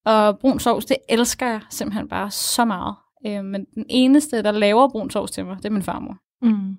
[0.05, 2.95] Og brun sovs, det elsker jeg simpelthen bare så meget.
[3.27, 6.17] Øh, men den eneste, der laver brun sovs til mig, det er min farmor.
[6.41, 6.77] Mm.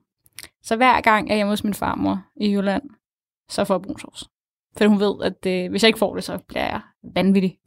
[0.62, 2.82] Så hver gang jeg er hjemme hos min farmor i Jylland,
[3.50, 4.24] så får jeg brun sovs.
[4.78, 6.80] For hun ved, at øh, hvis jeg ikke får det, så bliver jeg
[7.14, 7.58] vanvittig.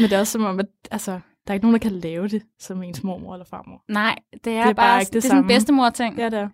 [0.00, 2.28] Men det er også som om, at altså, der er ikke nogen, der kan lave
[2.28, 3.82] det som ens mormor eller farmor.
[3.88, 6.18] Nej, det er, Det er bare ikke det, det det er sådan en bedstemor-ting.
[6.18, 6.48] Ja, det er.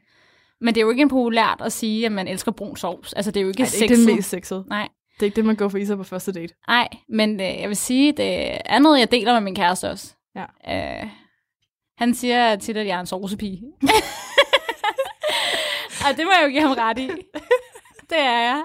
[0.61, 3.13] Men det er jo ikke populært at sige, at man elsker brun sovs.
[3.13, 4.09] Altså, det er jo ikke Ej, det er ikke sexet.
[4.09, 4.65] det mest sexede.
[4.69, 6.55] Nej, Det er ikke det, man går for i sig på første date.
[6.69, 10.15] nej, men øh, jeg vil sige, det er noget, jeg deler med min kæreste også.
[10.35, 10.45] Ja.
[11.03, 11.09] Øh,
[11.99, 13.63] han siger tit, at jeg er en sovsepige.
[16.11, 17.07] Og det må jeg jo give ham ret i.
[18.11, 18.63] Det er jeg.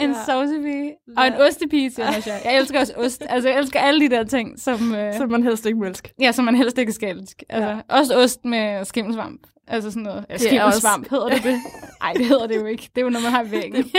[0.00, 0.16] En Ja.
[0.26, 0.92] sovsepige.
[1.16, 2.30] Og en ostepige, siger også.
[2.44, 3.22] Jeg elsker også ost.
[3.28, 6.14] Altså, jeg elsker alle de der ting, som, øh, Som man helst ikke må elske.
[6.20, 7.44] ja, som man helst ikke skal elske.
[7.48, 7.76] Altså, Ja.
[7.98, 9.40] Også ost med skimmelsvamp.
[9.68, 10.24] Altså sådan noget.
[10.30, 11.60] Ja, skimmelsvamp, hedder det det?
[12.02, 12.82] Nej, det hedder det jo ikke.
[12.94, 13.90] Det er jo noget, man har væggen.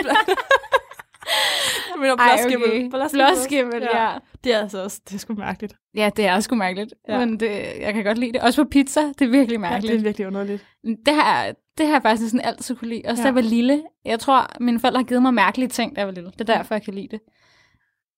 [1.93, 2.69] Jeg mener, Ej, blåskimmel.
[2.93, 3.09] okay.
[3.13, 4.09] Blåskimmel, ja.
[4.43, 5.75] Det er altså også, det er sgu mærkeligt.
[5.95, 6.93] Ja, det er sgu mærkeligt.
[7.07, 7.13] Ja.
[7.13, 7.25] Ja.
[7.25, 8.41] Men det, jeg kan godt lide det.
[8.41, 9.91] Også på pizza, det er virkelig Ja, mærkeligt.
[9.93, 10.65] det er virkelig underligt.
[11.05, 13.01] Det har, det har jeg faktisk sådan altid kunne lide.
[13.05, 13.15] Også ja.
[13.15, 13.25] da Ja.
[13.27, 13.83] jeg var lille.
[14.05, 16.31] Jeg tror, mine forældre har givet mig mærkelige ting, da jeg var lille.
[16.31, 17.19] Det er derfor, jeg kan lide det.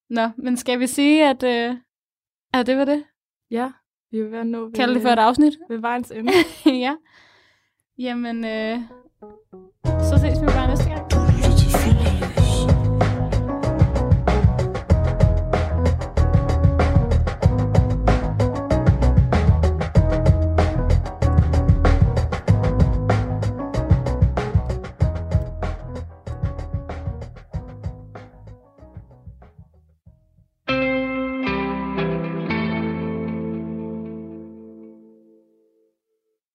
[0.10, 1.76] Nå, men skal vi sige, at, øh,
[2.54, 3.04] at det var det?
[3.52, 3.70] Ja,
[4.12, 5.54] vi er ved at nå ved, Kalde det for et afsnit?
[5.70, 6.32] ved vejens ende.
[6.86, 6.96] ja.
[7.98, 8.80] Jamen, øh,
[9.86, 11.03] så ses vi bare næste gang.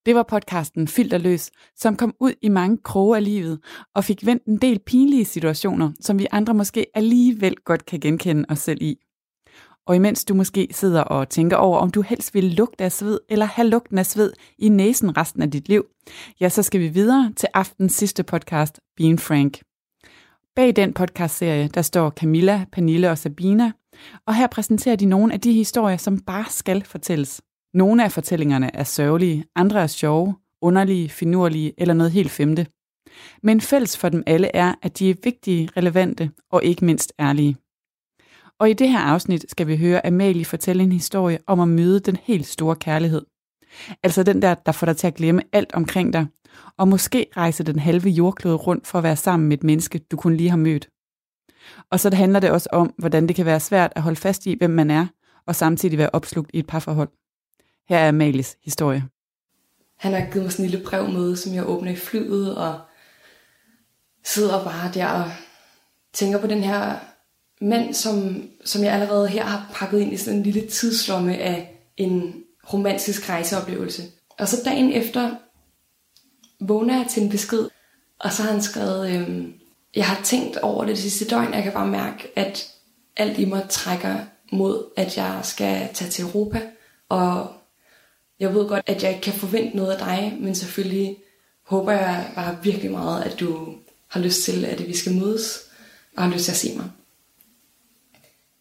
[0.08, 3.60] Det var podcasten Filterløs, som kom ud i mange kroge af livet
[3.94, 8.44] og fik vendt en del pinlige situationer, som vi andre måske alligevel godt kan genkende
[8.48, 8.96] os selv i.
[9.86, 13.20] Og imens du måske sidder og tænker over, om du helst vil lugte af sved
[13.28, 15.84] eller have lugten af sved i næsen resten af dit liv,
[16.40, 19.60] ja, så skal vi videre til aftens sidste podcast, Being Frank.
[20.56, 23.72] Bag den podcastserie, der står Camilla, Pernille og Sabina,
[24.26, 27.40] og her præsenterer de nogle af de historier, som bare skal fortælles.
[27.74, 32.66] Nogle af fortællingerne er sørgelige, andre er sjove, underlige, finurlige eller noget helt femte.
[33.42, 37.56] Men fælles for dem alle er, at de er vigtige, relevante og ikke mindst ærlige.
[38.60, 42.00] Og i det her afsnit skal vi høre Amalie fortælle en historie om at møde
[42.00, 43.22] den helt store kærlighed.
[44.02, 46.26] Altså den der, der får dig til at glemme alt omkring dig,
[46.76, 50.16] og måske rejse den halve jordklode rundt for at være sammen med et menneske, du
[50.16, 50.88] kun lige har mødt.
[51.90, 54.54] Og så handler det også om, hvordan det kan være svært at holde fast i,
[54.58, 55.06] hvem man er,
[55.46, 57.08] og samtidig være opslugt i et parforhold.
[57.88, 59.04] Her er Malis historie.
[59.96, 62.80] Han har givet mig sådan en lille brev med, som jeg åbner i flyet, og
[64.24, 65.30] sidder bare der og
[66.12, 66.96] tænker på den her
[67.60, 71.74] mand, som, som jeg allerede her har pakket ind i sådan en lille tidslomme af
[71.96, 72.34] en
[72.72, 74.02] romantisk rejseoplevelse.
[74.38, 75.36] Og så dagen efter
[76.60, 77.68] vågner jeg til en besked,
[78.20, 79.52] og så har han skrevet, øhm,
[79.96, 82.70] jeg har tænkt over det, det sidste døgn, jeg kan bare mærke, at
[83.16, 84.16] alt i mig trækker
[84.52, 86.60] mod, at jeg skal tage til Europa,
[87.08, 87.57] og
[88.40, 91.16] jeg ved godt, at jeg ikke kan forvente noget af dig, men selvfølgelig
[91.62, 93.74] håber jeg bare virkelig meget, at du
[94.08, 95.60] har lyst til, at vi skal mødes,
[96.16, 96.90] og har lyst til at se mig.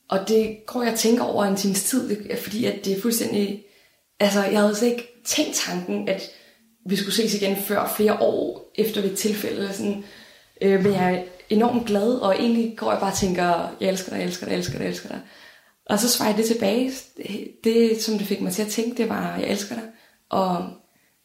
[0.07, 3.65] Og det går jeg tænker over en times tid, fordi at det er fuldstændig...
[4.19, 6.21] Altså, jeg havde slet ikke tænkt tanken, at
[6.85, 9.73] vi skulle ses igen før flere år efter et tilfælde.
[9.73, 10.03] Sådan.
[10.61, 14.09] Øh, men jeg er enormt glad, og egentlig går jeg bare og tænker, jeg elsker
[14.09, 15.19] dig, jeg elsker dig, jeg elsker dig, jeg elsker dig.
[15.89, 16.91] Og så svarer jeg det tilbage.
[17.63, 19.83] Det, som det fik mig til at tænke, det var, jeg elsker dig.
[20.29, 20.69] Og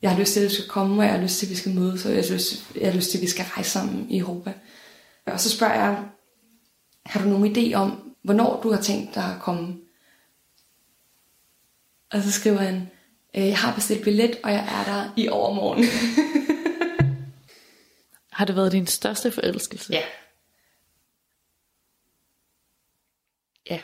[0.02, 1.56] jeg har lyst til, at du skal komme, og jeg har lyst til, at vi
[1.56, 4.10] skal mødes, og jeg har lyst, jeg har lyst til, at vi skal rejse sammen
[4.10, 4.52] i Europa.
[5.26, 6.04] Og så spørger jeg,
[7.06, 9.78] har du nogen idé om, hvornår du har tænkt dig at komme?
[12.10, 12.90] Og så skriver han,
[13.36, 15.84] øh, jeg har bestilt billet, og jeg er der i overmorgen.
[18.36, 19.92] har det været din største forelskelse?
[19.92, 20.02] Ja.
[23.70, 23.80] Ja.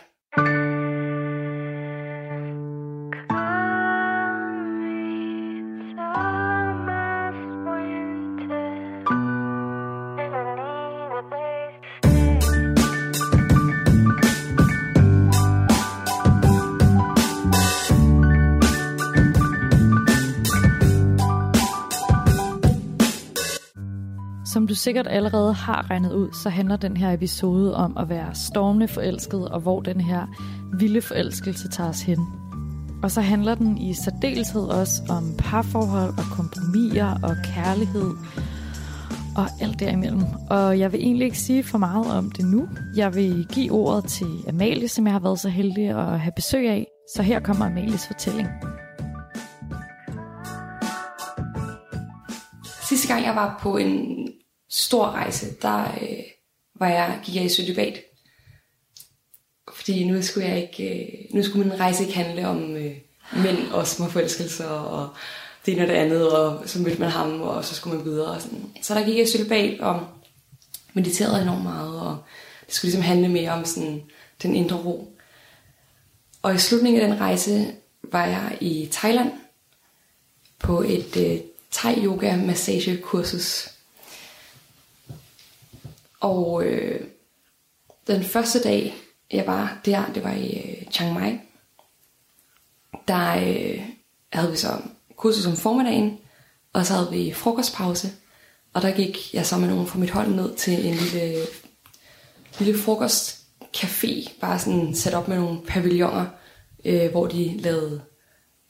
[24.68, 28.88] Du sikkert allerede har regnet ud, så handler den her episode om at være stormende
[28.88, 30.26] forelsket, og hvor den her
[30.78, 32.18] vilde forelskelse tager os hen.
[33.02, 38.10] Og så handler den i særdeleshed også om parforhold og kompromiser og kærlighed
[39.36, 40.22] og alt derimellem.
[40.50, 42.68] Og jeg vil egentlig ikke sige for meget om det nu.
[42.96, 46.68] Jeg vil give ordet til Amalie, som jeg har været så heldig at have besøg
[46.68, 46.86] af.
[47.14, 48.48] Så her kommer Amalies fortælling.
[52.88, 54.27] Sidste gang jeg var på en
[54.68, 56.24] stor rejse, der øh,
[56.74, 58.00] var jeg, gik jeg i celibat.
[59.74, 62.96] Fordi nu skulle jeg ikke, øh, nu skulle min rejse ikke handle om øh,
[63.36, 65.08] mænd og små forelskelser og
[65.66, 68.26] det ene og det andet, og så mødte man ham, og så skulle man videre.
[68.26, 68.70] Og sådan.
[68.82, 70.06] Så der gik jeg i celibat og
[70.92, 72.18] mediterede enormt meget, og
[72.66, 74.02] det skulle ligesom handle mere om sådan,
[74.42, 75.18] den indre ro.
[76.42, 77.66] Og i slutningen af den rejse
[78.02, 79.32] var jeg i Thailand
[80.58, 81.40] på et øh,
[81.72, 83.68] thai yoga massage kursus.
[86.20, 87.00] Og øh,
[88.06, 88.94] den første dag,
[89.30, 91.40] jeg var der, det var i øh, Chiang Mai,
[93.08, 93.82] der øh,
[94.32, 94.82] havde vi så
[95.16, 96.18] kursus om formiddagen,
[96.72, 98.12] og så havde vi frokostpause,
[98.72, 101.36] og der gik jeg så med nogen fra mit hold ned til en lille,
[102.58, 106.26] lille frokostcafé, bare sådan sat op med nogle pavilloner,
[106.84, 108.02] øh, hvor de lavede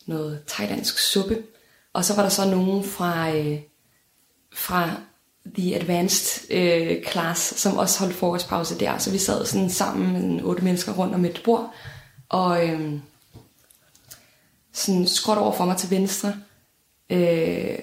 [0.07, 1.43] noget thailandsk suppe.
[1.93, 3.61] Og så var der så nogen fra, øh,
[4.55, 5.01] fra
[5.55, 8.99] The Advanced øh, Class, som også holdt forårspause der.
[8.99, 11.75] Så vi sad sådan sammen med otte mennesker rundt om et bord,
[12.29, 12.93] og øh,
[14.73, 16.35] sådan skråt over for mig til venstre,
[17.11, 17.79] øh,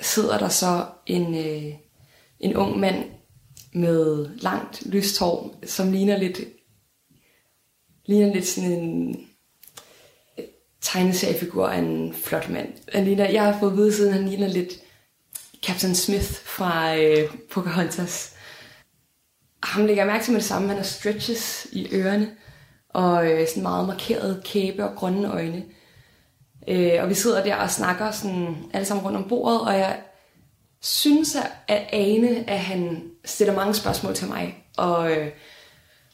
[0.00, 1.74] sidder der så en, øh,
[2.40, 3.04] en ung mand
[3.72, 6.40] med langt lyst hår, som ligner lidt,
[8.06, 9.16] ligner lidt sådan en
[10.38, 10.44] øh,
[10.80, 12.68] tegneseriefigur af en flot mand.
[12.92, 14.83] Han ligner, jeg har fået at vide siden, han ligner lidt
[15.66, 18.32] Captain Smith fra øh, Pocahontas.
[19.62, 20.68] Ham lægger mærke til med det samme.
[20.68, 22.30] Han har stretches i ørerne,
[22.88, 25.64] og øh, sådan meget markeret kæbe og grønne øjne.
[26.68, 30.00] Øh, og vi sidder der og snakker sådan alle sammen rundt om bordet, og jeg
[30.82, 31.36] synes
[31.68, 35.30] at ane, at han stiller mange spørgsmål til mig, og øh,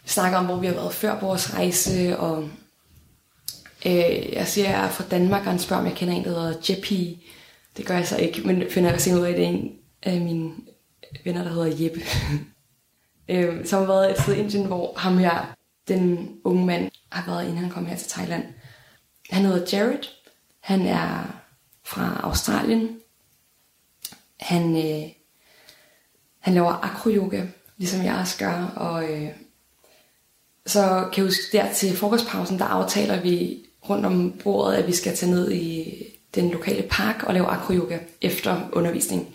[0.06, 2.48] snakker om, hvor vi har været før på vores rejse, og
[3.86, 6.24] øh, jeg siger, at jeg er fra Danmark, og han spørger, om jeg kender en,
[6.24, 7.16] der hedder Jeppy.
[7.76, 9.78] Det gør jeg så ikke, men finder jeg senere ud af, at det er en
[10.02, 10.52] af mine
[11.24, 12.00] venner, der hedder Jeppe.
[13.28, 15.54] øh, som har været et sted i Indien, hvor ham her,
[15.88, 18.44] den unge mand, har været, inden han kom her til Thailand.
[19.30, 20.04] Han hedder Jared.
[20.60, 21.40] Han er
[21.84, 22.98] fra Australien.
[24.40, 25.10] Han, øh,
[26.38, 29.28] han laver akroyoga, ligesom jeg også gør, og øh,
[30.66, 34.92] så kan jeg huske, der til frokostpausen, der aftaler vi rundt om bordet, at vi
[34.92, 35.94] skal tage ned i
[36.34, 39.34] den lokale park og lave akroyoga efter undervisning.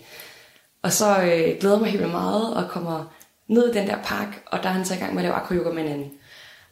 [0.82, 3.14] Og så øh, glæder mig helt vildt meget og kommer
[3.48, 5.34] ned i den der park, og der er han så i gang med at lave
[5.34, 6.12] akroyoga med en anden.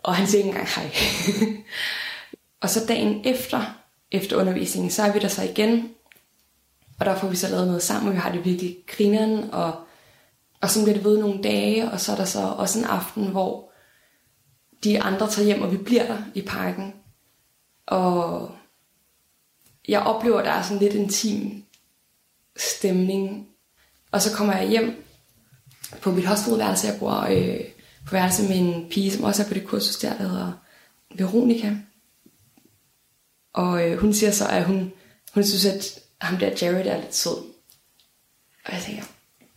[0.03, 0.91] Og han siger ikke engang hej.
[2.63, 3.63] og så dagen efter,
[4.13, 5.91] efter undervisningen, så er vi der så igen,
[7.01, 9.75] og der får vi så lavet noget sammen, og vi har det virkelig grineren, og,
[10.61, 13.27] og så bliver det ved nogle dage, og så er der så også en aften,
[13.27, 13.71] hvor
[14.85, 16.95] de andre tager hjem, og vi bliver der i parken.
[17.87, 18.51] Og
[19.89, 21.65] jeg oplever, at der er sådan lidt intim
[22.57, 23.49] stemning.
[24.13, 25.05] Og så kommer jeg hjem
[26.03, 26.87] på mit hostelværelse.
[26.87, 27.61] Jeg bor øh,
[28.07, 30.53] på værelse med en pige, som også er på det kursus der, der hedder
[31.15, 31.77] Veronica.
[33.53, 34.93] Og øh, hun siger så, at hun,
[35.35, 37.37] hun synes, at ham der Jared er lidt sød.
[38.65, 39.05] Og jeg tænker,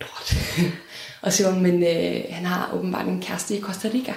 [0.02, 0.36] lort.
[1.22, 4.14] og så siger hun, men øh, han har åbenbart en kæreste i Costa Rica.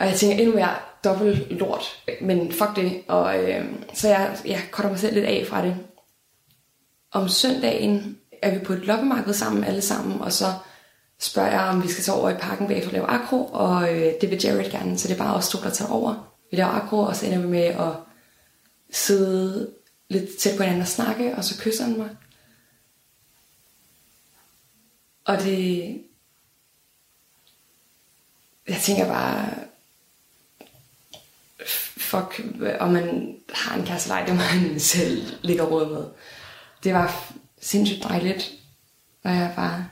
[0.00, 0.74] Og jeg tænker endnu mere
[1.08, 3.02] dobbelt lort, men fuck det.
[3.08, 3.64] Og, øh,
[3.94, 5.76] så jeg, jeg cutter mig selv lidt af fra det.
[7.12, 10.46] Om søndagen er vi på et loppemarked sammen alle sammen, og så
[11.18, 14.12] spørger jeg, om vi skal tage over i parken bagefter og lave akro, og øh,
[14.20, 16.34] det vil Jared gerne, så det er bare os to, der tager over.
[16.50, 17.92] Vi laver akro, og så ender vi med at
[18.90, 19.70] sidde
[20.08, 22.10] lidt tæt på hinanden og snakke, og så kysser han mig.
[25.24, 26.02] Og det...
[28.68, 29.48] Jeg tænker bare,
[31.96, 32.42] fuck,
[32.80, 36.04] om man har en kæreste det må man selv ligge råd med.
[36.84, 38.52] Det var sindssygt dejligt,
[39.24, 39.90] og jeg var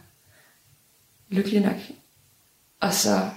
[1.28, 1.76] lykkelig nok.
[2.80, 3.30] Og så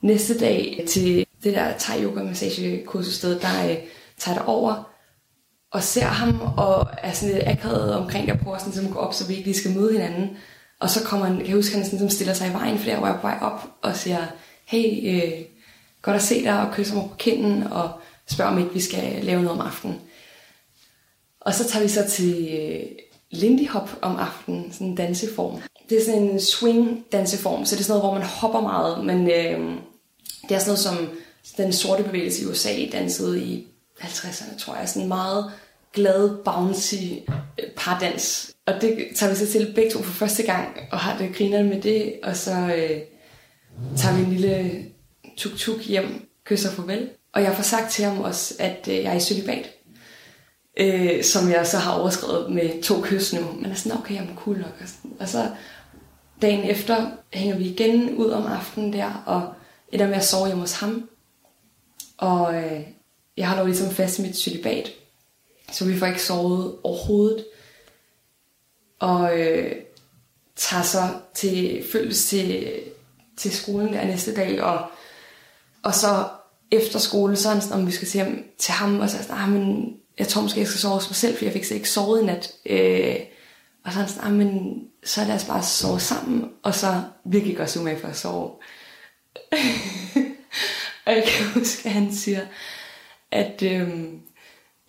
[0.00, 3.76] næste dag til det der thai yoga massage kursussted, der øh,
[4.18, 4.92] tager det over
[5.70, 9.14] og ser ham og er sådan lidt akavet omkring der prøver sådan, at gå op,
[9.14, 10.36] så vi ikke lige skal møde hinanden.
[10.80, 12.84] Og så kommer han, kan jeg huske, han sådan, som stiller sig i vejen, for
[12.84, 14.26] der var jeg på vej op og siger,
[14.64, 15.44] hey, øh,
[16.02, 17.90] godt at se dig, og kysse mig på kinden, og
[18.26, 20.00] spørge om ikke vi skal lave noget om aftenen.
[21.40, 22.82] Og så tager vi så til øh,
[23.30, 25.60] Lindy Hop om aftenen, sådan en danseform.
[25.88, 29.04] Det er sådan en swing danseform, så det er sådan noget, hvor man hopper meget,
[29.04, 29.78] men øh,
[30.48, 31.08] det er sådan noget som
[31.56, 33.66] den sorte bevægelse i USA dansede i
[34.00, 35.52] 50'erne, tror jeg, sådan meget
[35.92, 36.94] glad, bouncy
[37.58, 38.54] øh, pardans.
[38.66, 41.62] Og det tager vi så til begge to for første gang, og har det griner
[41.62, 43.00] med det, og så øh,
[43.96, 44.84] tager vi en lille
[45.36, 47.10] tuk-tuk hjem, kysser farvel.
[47.32, 49.70] Og jeg får sagt til ham også, at øh, jeg er i celibat.
[50.76, 53.40] Øh, som jeg så har overskrevet med to kys nu.
[53.52, 54.76] Men er sådan, okay, jamen cool nok.
[54.80, 55.16] Og, sådan.
[55.20, 55.50] og så
[56.42, 59.54] dagen efter hænger vi igen ud om aftenen der, og
[59.92, 61.08] ender med at sove hjemme hos ham.
[62.18, 62.80] Og øh,
[63.36, 64.92] jeg har dog ligesom fast i mit celibat,
[65.72, 67.44] så vi får ikke sovet overhovedet.
[68.98, 69.72] Og øh,
[70.56, 72.74] tager så til, følges til,
[73.36, 74.86] til skolen der næste dag, og
[75.84, 76.24] og så
[76.70, 79.18] efter skole, så er han sådan, om vi skal se ham, til ham, og så
[79.18, 81.52] er sådan, ah, men jeg tror måske, jeg skal sove hos mig selv, for jeg
[81.52, 82.52] fik så ikke sovet i nat.
[82.66, 83.16] Øh,
[83.84, 87.02] og så er han sådan, ah, men så lad os bare sove sammen, og så
[87.24, 88.50] virkelig gøre sig med for at sove.
[91.06, 92.40] og jeg kan huske, at han siger,
[93.30, 93.88] at øh,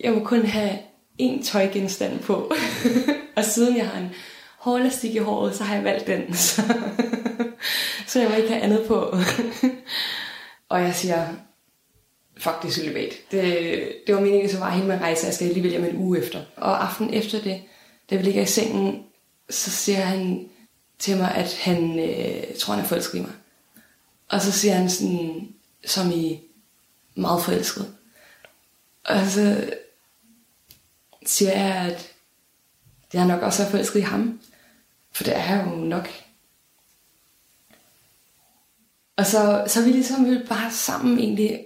[0.00, 0.78] jeg må kun have
[1.22, 2.52] én tøjgenstand på.
[3.36, 4.10] og siden jeg har en
[4.58, 6.34] hårlastik i håret, så har jeg valgt den.
[6.44, 6.62] Så,
[8.06, 9.16] så jeg må ikke have andet på.
[10.68, 11.28] Og jeg siger,
[12.36, 13.12] fuck det celibat.
[13.30, 13.42] Det,
[14.06, 16.44] det var meningen, så var hele min rejse, jeg skal alligevel hjem en uge efter.
[16.56, 17.62] Og aften efter det,
[18.10, 19.02] da vi ligger i sengen,
[19.50, 20.48] så siger han
[20.98, 23.32] til mig, at han øh, tror, han er forelsket i mig.
[24.28, 25.48] Og så siger han sådan,
[25.84, 26.40] som i
[27.14, 27.94] meget forelsket.
[29.04, 29.70] Og så
[31.26, 32.12] siger jeg, at
[33.12, 34.40] jeg nok også er forelsket i ham.
[35.12, 36.23] For det er jeg jo nok.
[39.18, 41.60] Og så, så er vi ligesom vi bare sammen egentlig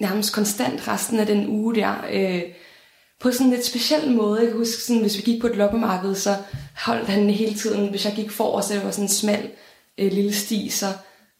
[0.00, 1.94] nærmest konstant resten af den uge der.
[2.12, 2.42] Øh,
[3.20, 4.40] på sådan en lidt speciel måde.
[4.40, 6.36] Jeg kan huske, sådan, hvis vi gik på et loppemarked, så
[6.76, 9.50] holdt han hele tiden, hvis jeg gik for, så det var sådan en smal
[9.98, 10.86] øh, lille sti, så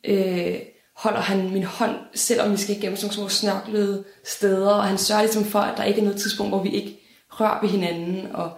[0.04, 0.56] øh,
[0.96, 4.98] holder han min hånd, selvom vi skal igennem sådan nogle små snørklede steder, og han
[4.98, 8.26] sørger ligesom for, at der ikke er noget tidspunkt, hvor vi ikke rører ved hinanden,
[8.34, 8.50] og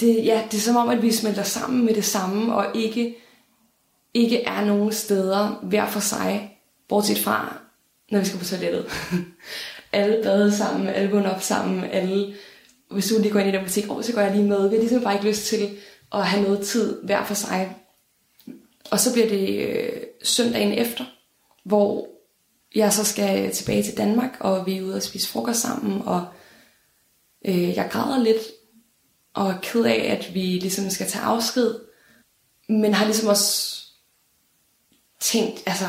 [0.00, 3.14] det, ja, det er som om, at vi smelter sammen med det samme, og ikke,
[4.16, 7.58] ikke er nogen steder hver for sig, bortset fra,
[8.10, 8.86] når vi skal på toilettet.
[9.92, 12.34] alle bade sammen, alle vågner op sammen, alle,
[12.90, 14.68] hvis du lige går ind i den butik, oh, så går jeg lige med.
[14.68, 15.76] Vi har ligesom bare ikke lyst til
[16.14, 17.76] at have noget tid hver for sig.
[18.90, 21.04] Og så bliver det øh, søndagen efter,
[21.64, 22.08] hvor
[22.74, 26.26] jeg så skal tilbage til Danmark, og vi er ude og spise frokost sammen, og
[27.46, 28.42] øh, jeg græder lidt,
[29.34, 31.74] og er ked af, at vi ligesom skal tage afsked,
[32.68, 33.85] men har ligesom også
[35.20, 35.86] tænkt, altså,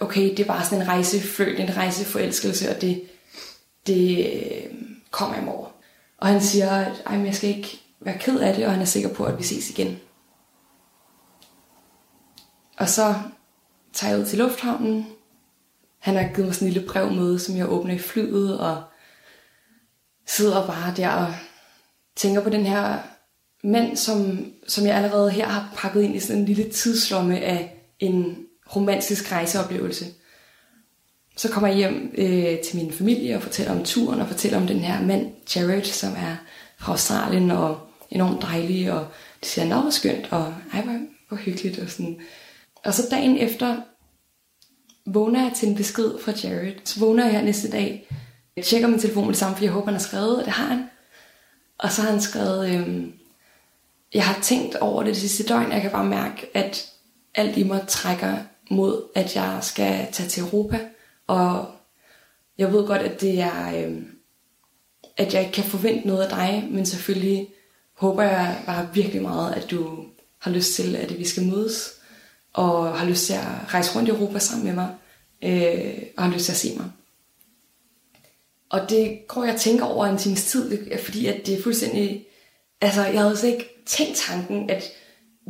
[0.00, 3.02] okay, det var sådan en rejseføl, en rejseforelskelse, og det,
[3.86, 4.74] det øh,
[5.10, 5.70] kommer i.
[6.18, 8.86] Og han siger, at Ej, jeg skal ikke være ked af det, og han er
[8.86, 9.98] sikker på, at vi ses igen.
[12.76, 13.14] Og så
[13.92, 15.06] tager jeg ud til lufthavnen.
[15.98, 18.82] Han har givet mig sådan en lille brev med, som jeg åbner i flyet, og
[20.26, 21.34] sidder bare der og
[22.16, 22.98] tænker på den her
[23.64, 27.79] mand, som, som jeg allerede her har pakket ind i sådan en lille tidslomme af
[28.00, 30.06] en romantisk rejseoplevelse.
[31.36, 34.66] Så kommer jeg hjem øh, til min familie og fortæller om turen og fortæller om
[34.66, 36.36] den her mand, Jared, som er
[36.78, 39.06] fra Australien og enormt dejlig, og
[39.44, 42.20] de siger, nå, hvor skønt, og ej, hvor, hvor hyggeligt, og sådan.
[42.84, 43.76] Og så dagen efter
[45.06, 46.74] vågner jeg til en besked fra Jared.
[46.84, 48.08] Så vågner jeg her næste dag,
[48.56, 50.52] jeg tjekker min telefon med det samme, fordi jeg håber, han har skrevet, og det
[50.52, 50.84] har han.
[51.78, 53.12] Og så har han skrevet, øhm,
[54.14, 56.90] jeg har tænkt over det, det sidste døgn, jeg kan bare mærke, at
[57.34, 58.36] alt i mig trækker
[58.70, 60.80] mod, at jeg skal tage til Europa,
[61.26, 61.66] og
[62.58, 64.02] jeg ved godt, at det er, øh,
[65.16, 67.48] at jeg ikke kan forvente noget af dig, men selvfølgelig
[67.92, 70.04] håber jeg bare virkelig meget, at du
[70.38, 71.92] har lyst til, at vi skal mødes,
[72.52, 74.94] og har lyst til at rejse rundt i Europa sammen med mig,
[75.42, 76.90] øh, og har lyst til at se mig.
[78.70, 82.26] Og det går jeg tænker over en times tid, fordi at det er fuldstændig...
[82.80, 84.82] Altså, jeg havde slet ikke tænkt tanken, at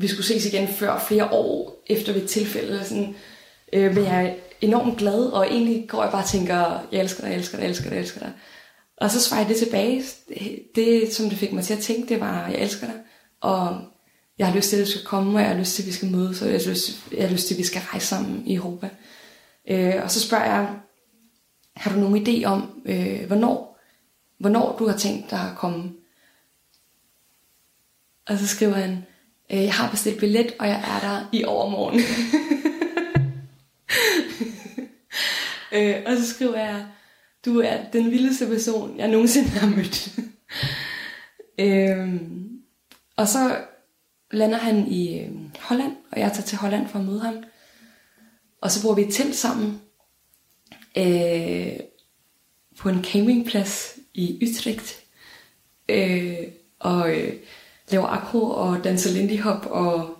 [0.01, 2.85] vi skulle ses igen før flere år efter ved et tilfælde.
[2.85, 3.15] Sådan,
[3.73, 7.23] øh, men jeg er enormt glad, og egentlig går jeg bare og tænker, jeg elsker
[7.23, 8.33] dig, jeg elsker dig, jeg elsker dig, jeg elsker dig.
[8.97, 10.03] Og så svarer jeg det tilbage.
[10.75, 12.97] Det, som det fik mig til at tænke, det var, jeg elsker dig.
[13.41, 13.81] Og
[14.39, 15.93] jeg har lyst til, at du skal komme, og jeg har lyst til, at vi
[15.93, 18.47] skal mødes, og jeg har lyst, jeg har lyst til, at vi skal rejse sammen
[18.47, 18.89] i Europa.
[19.69, 20.77] Øh, og så spørger jeg,
[21.77, 23.79] har du nogen idé om, øh, hvornår,
[24.39, 25.93] hvornår du har tænkt dig at komme?
[28.27, 29.05] Og så skriver han,
[29.53, 32.01] Øh, jeg har bestilt billet, og jeg er der i overmorgen.
[35.73, 36.87] øh, og så skriver jeg,
[37.45, 40.09] du er den vildeste person, jeg nogensinde har mødt.
[41.65, 42.21] øh,
[43.17, 43.57] og så
[44.31, 47.45] lander han i øh, Holland, og jeg tager til Holland for at møde ham.
[48.61, 49.81] Og så bor vi et telt sammen
[50.97, 51.77] øh,
[52.79, 55.01] på en campingplads i Utrecht.
[55.89, 56.37] Øh,
[56.79, 57.35] og øh,
[57.91, 60.17] laver akro og danser lindy hop og,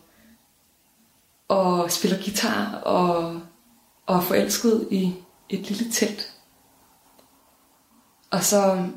[1.49, 3.41] og spiller guitar og,
[4.07, 5.15] og er forelsket i
[5.49, 6.35] et lille telt.
[8.31, 8.89] Og så,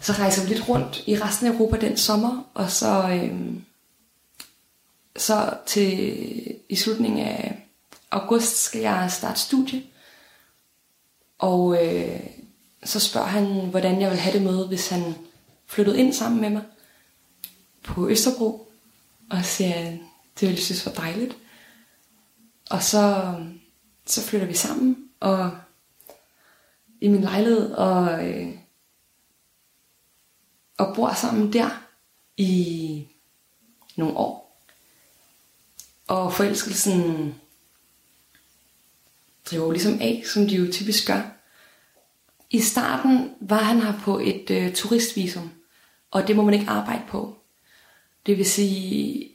[0.00, 3.54] så rejser vi lidt rundt i resten af Europa den sommer, og så, øh,
[5.16, 7.66] så til i slutningen af
[8.10, 9.82] august skal jeg starte studie.
[11.38, 12.20] Og øh,
[12.84, 15.14] så spørger han, hvordan jeg vil have det med, hvis han
[15.66, 16.62] flyttede ind sammen med mig
[17.84, 18.72] på Østerbro.
[19.30, 19.90] Og siger,
[20.40, 21.36] det ville jeg synes var dejligt.
[22.70, 23.34] Og så,
[24.06, 25.50] så flytter vi sammen, og
[27.00, 28.54] i min lejlighed, og, øh,
[30.78, 31.82] og bor sammen der
[32.36, 33.08] i
[33.96, 34.62] nogle år.
[36.06, 37.34] Og forelskelsen
[39.50, 41.22] driver ligesom af, som de jo typisk gør.
[42.50, 45.50] I starten var han her på et øh, turistvisum,
[46.10, 47.41] og det må man ikke arbejde på.
[48.26, 49.28] Det vil sige,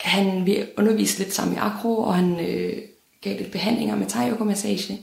[0.00, 2.82] han vil undervise lidt sammen i akro, og han øh,
[3.20, 4.98] gav lidt behandlinger med thai massage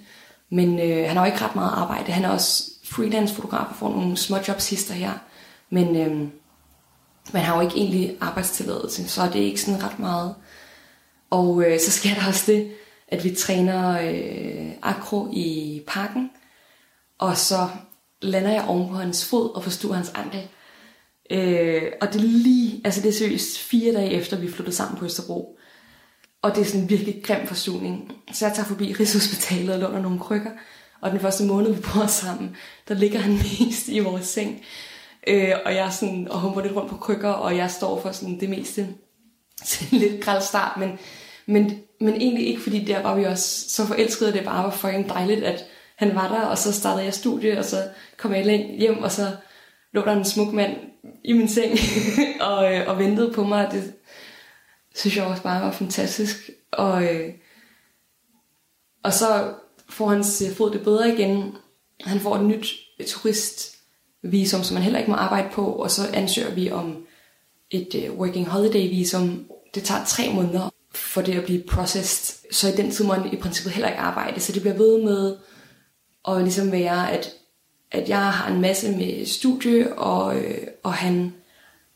[0.49, 2.11] men øh, han har jo ikke ret meget arbejde.
[2.11, 5.11] Han er også freelance fotograf og får nogle små jobs hister her.
[5.69, 6.27] Men øh,
[7.33, 10.35] man har jo ikke egentlig arbejdstilladelse, så det er ikke sådan ret meget.
[11.29, 12.71] Og øh, så sker der også det,
[13.07, 16.29] at vi træner øh, akro i parken,
[17.17, 17.67] og så
[18.21, 20.47] lander jeg oven på hans fod og forstuer hans ankel.
[21.29, 24.99] Øh, og det er lige, altså det er seriøst fire dage efter, vi flyttede sammen
[24.99, 25.57] på Østerbro.
[26.41, 28.11] Og det er sådan en virkelig grim forstuning.
[28.31, 30.51] Så jeg tager forbi Rigshospitalet og låner nogle krykker.
[31.01, 32.55] Og den første måned, vi bor sammen,
[32.87, 34.65] der ligger han mest i vores seng.
[35.27, 38.11] Øh, og jeg er sådan, og humper lidt rundt på krykker, og jeg står for
[38.11, 38.87] sådan det meste
[39.65, 40.89] til lidt græld start, men
[41.45, 45.09] Men, men egentlig ikke, fordi der var vi også så forelskede, det bare var fucking
[45.09, 45.65] dejligt, at
[45.95, 47.83] han var der, og så startede jeg studie, og så
[48.17, 49.31] kom jeg hjem, og så
[49.93, 50.75] lå der en smuk mand
[51.23, 51.77] i min seng
[52.49, 53.69] og, øh, og ventede på mig.
[53.71, 53.93] Det
[54.95, 56.49] synes jeg også bare var fantastisk.
[56.71, 57.33] Og, øh,
[59.03, 59.53] og så
[59.89, 61.55] får hans fod det bedre igen.
[62.01, 62.67] Han får et nyt
[63.07, 67.05] turistvisum, som man heller ikke må arbejde på, og så ansøger vi om
[67.71, 69.45] et øh, working holiday visum.
[69.75, 73.33] Det tager tre måneder for det at blive processed, så i den tid må man
[73.33, 74.39] i princippet heller ikke arbejde.
[74.39, 75.37] Så det bliver ved med
[76.27, 77.33] at ligesom være, at,
[77.91, 81.33] at jeg har en masse med studie, og, øh, og han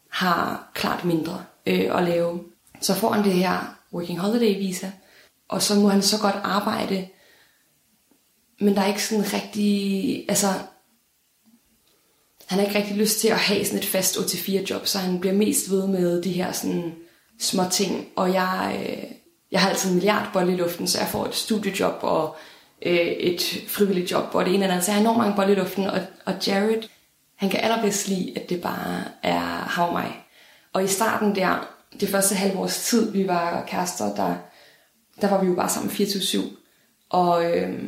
[0.09, 2.43] har klart mindre øh, at lave.
[2.81, 4.91] Så får han det her working holiday visa,
[5.47, 7.07] og så må han så godt arbejde,
[8.59, 10.47] men der er ikke sådan rigtig, altså,
[12.45, 15.19] han har ikke rigtig lyst til at have sådan et fast 8-4 job, så han
[15.19, 16.95] bliver mest ved med de her sådan
[17.39, 19.11] små ting, og jeg, øh,
[19.51, 22.35] jeg har altid en milliard i luften, så jeg får et studiejob og
[22.86, 25.53] øh, et frivilligt job, hvor det ene eller andet, så jeg har enormt mange bolle
[25.53, 26.84] i luften, og, og Jared,
[27.36, 30.25] han kan allerbedst lide, at det bare er ham og mig.
[30.73, 31.69] Og i starten der,
[31.99, 34.36] det første halve års tid, vi var kærester, der,
[35.21, 36.39] der var vi jo bare sammen 24-7.
[37.09, 37.84] Og, øh,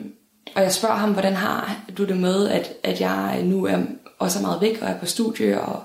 [0.56, 3.78] og jeg spørger ham, hvordan har du det med, at, at jeg nu er
[4.20, 5.84] også er meget væk, og er på studie og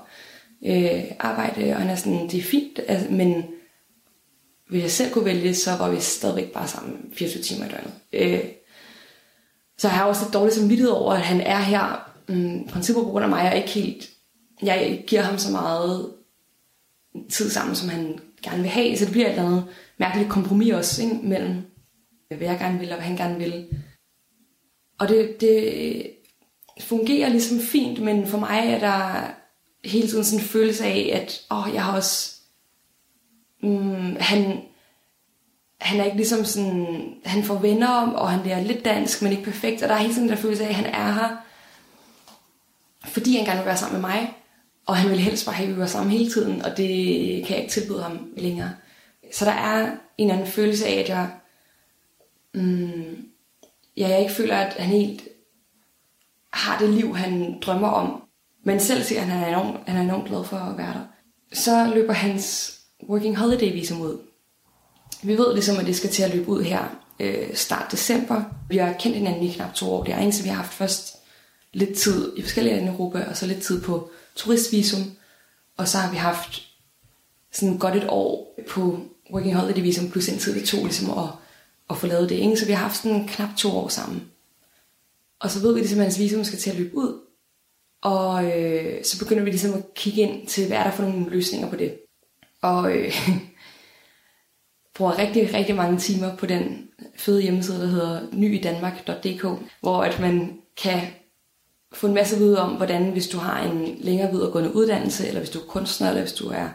[0.65, 3.45] øh, arbejde, og han er sådan, det er fint, altså, men
[4.69, 7.93] hvis jeg selv kunne vælge, så var vi stadigvæk bare sammen 24 timer i døgnet.
[8.13, 8.51] Øh,
[9.81, 13.09] så jeg har også lidt dårligt samvittighed over, at han er her, mm, princippet på
[13.09, 14.09] grund af mig, jeg ikke helt,
[14.63, 16.13] jeg giver ham så meget
[17.29, 19.65] tid sammen, som han gerne vil have, så det bliver et eller andet
[19.97, 21.61] mærkeligt kompromis også, ikke, mellem
[22.27, 23.67] hvad jeg gerne vil, og hvad han gerne vil.
[24.99, 26.07] Og det, det
[26.79, 29.31] fungerer ligesom fint, men for mig er der
[29.87, 32.35] hele tiden sådan en følelse af, at åh, jeg har også...
[33.63, 34.61] Mm, han,
[35.81, 37.13] han er ikke ligesom sådan...
[37.25, 39.83] Han får venner, og han er lidt dansk, men ikke perfekt.
[39.83, 41.37] Og der er hele tiden der følelse af, at han er her,
[43.05, 44.33] fordi han gerne vil være sammen med mig.
[44.85, 46.87] Og han vil helst bare have, at vi var sammen hele tiden, og det
[47.45, 48.73] kan jeg ikke tilbyde ham længere.
[49.33, 51.29] Så der er en eller anden følelse af, at jeg...
[52.53, 53.25] Mm,
[53.97, 55.27] ja, jeg ikke føler, at han helt
[56.53, 58.21] har det liv, han drømmer om.
[58.63, 61.05] Men selv siger, at han er enormt, han er enormt glad for at være der.
[61.53, 62.77] Så løber hans
[63.09, 64.30] working holiday visum ud.
[65.23, 68.43] Vi ved ligesom, at det skal til at løbe ud her øh, start december.
[68.69, 70.03] Vi har kendt hinanden i knap to år.
[70.03, 71.17] Det er eneste, vi har haft først
[71.73, 75.11] lidt tid i forskellige lande i Europa, og så lidt tid på turistvisum.
[75.77, 76.61] Og så har vi haft
[77.51, 78.99] sådan godt et år på
[79.33, 81.29] working holiday visum, plus en tid det tog ligesom at,
[81.89, 82.35] at få lavet det.
[82.35, 82.57] Ikke?
[82.57, 84.21] Så vi har haft sådan knap to år sammen.
[85.39, 87.21] Og så ved vi ligesom, at hans visum skal til at løbe ud.
[88.01, 91.29] Og øh, så begynder vi ligesom at kigge ind til, hvad er der for nogle
[91.29, 91.99] løsninger på det.
[92.61, 93.13] Og øh,
[94.95, 99.45] bruger rigtig, rigtig mange timer på den fede hjemmeside, der hedder nyidanmark.dk,
[99.81, 101.01] hvor at man kan
[101.93, 105.49] få en masse viden om, hvordan hvis du har en længere videregående uddannelse, eller hvis
[105.49, 106.67] du er kunstner, eller hvis du er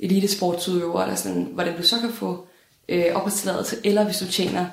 [0.00, 2.46] elitesportsudøver, eller sådan, hvordan du så kan få
[2.88, 4.66] øh, opholdstilladelse, eller hvis du tjener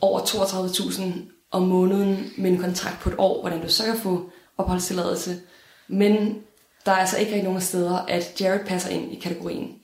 [0.00, 1.02] over 32.000
[1.50, 5.40] om måneden med en kontrakt på et år, hvordan du så kan få opholdstilladelse.
[5.88, 6.42] Men
[6.86, 9.74] der er altså ikke rigtig nogen steder, at Jared passer ind i kategorien.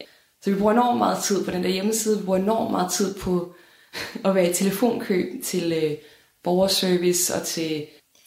[0.43, 2.19] Så vi bruger enormt meget tid på den der hjemmeside.
[2.19, 3.55] Vi bruger enormt meget tid på
[4.25, 5.97] at være i telefonkøb til øh,
[6.45, 7.87] borgerservice og til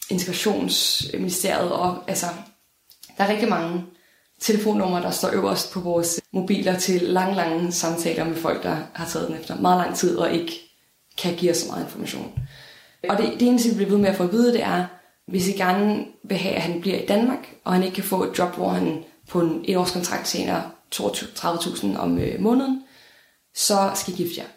[0.10, 1.72] integrationsministeriet.
[1.72, 2.26] Og, altså,
[3.18, 3.86] der er rigtig mange
[4.40, 9.10] telefonnumre, der står øverst på vores mobiler til lange, lange samtaler med folk, der har
[9.10, 10.54] taget den efter meget lang tid og ikke
[11.18, 12.40] kan give os så meget information.
[13.10, 14.86] Og det, det eneste, vi bliver ved med at få at vide, det er,
[15.28, 18.24] hvis I gerne vil have, at han bliver i Danmark, og han ikke kan få
[18.24, 22.84] et job, hvor han på en etårskontrakt senere 30.000 om øh, måneden,
[23.54, 24.48] så skal I gifte jer.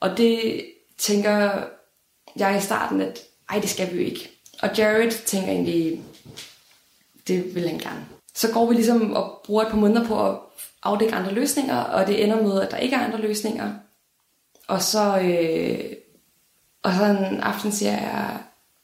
[0.00, 0.64] Og det
[0.98, 1.62] tænker
[2.36, 4.30] jeg i starten, at ej, det skal vi jo ikke.
[4.62, 6.02] Og Jared tænker egentlig,
[7.28, 8.06] det vil han gerne.
[8.34, 10.38] Så går vi ligesom og bruger et par måneder på at
[10.82, 13.72] afdække andre løsninger, og det ender med, at der ikke er andre løsninger.
[14.66, 15.96] Og så, øh,
[16.82, 18.38] og så en aften siger jeg,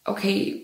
[0.05, 0.63] okay,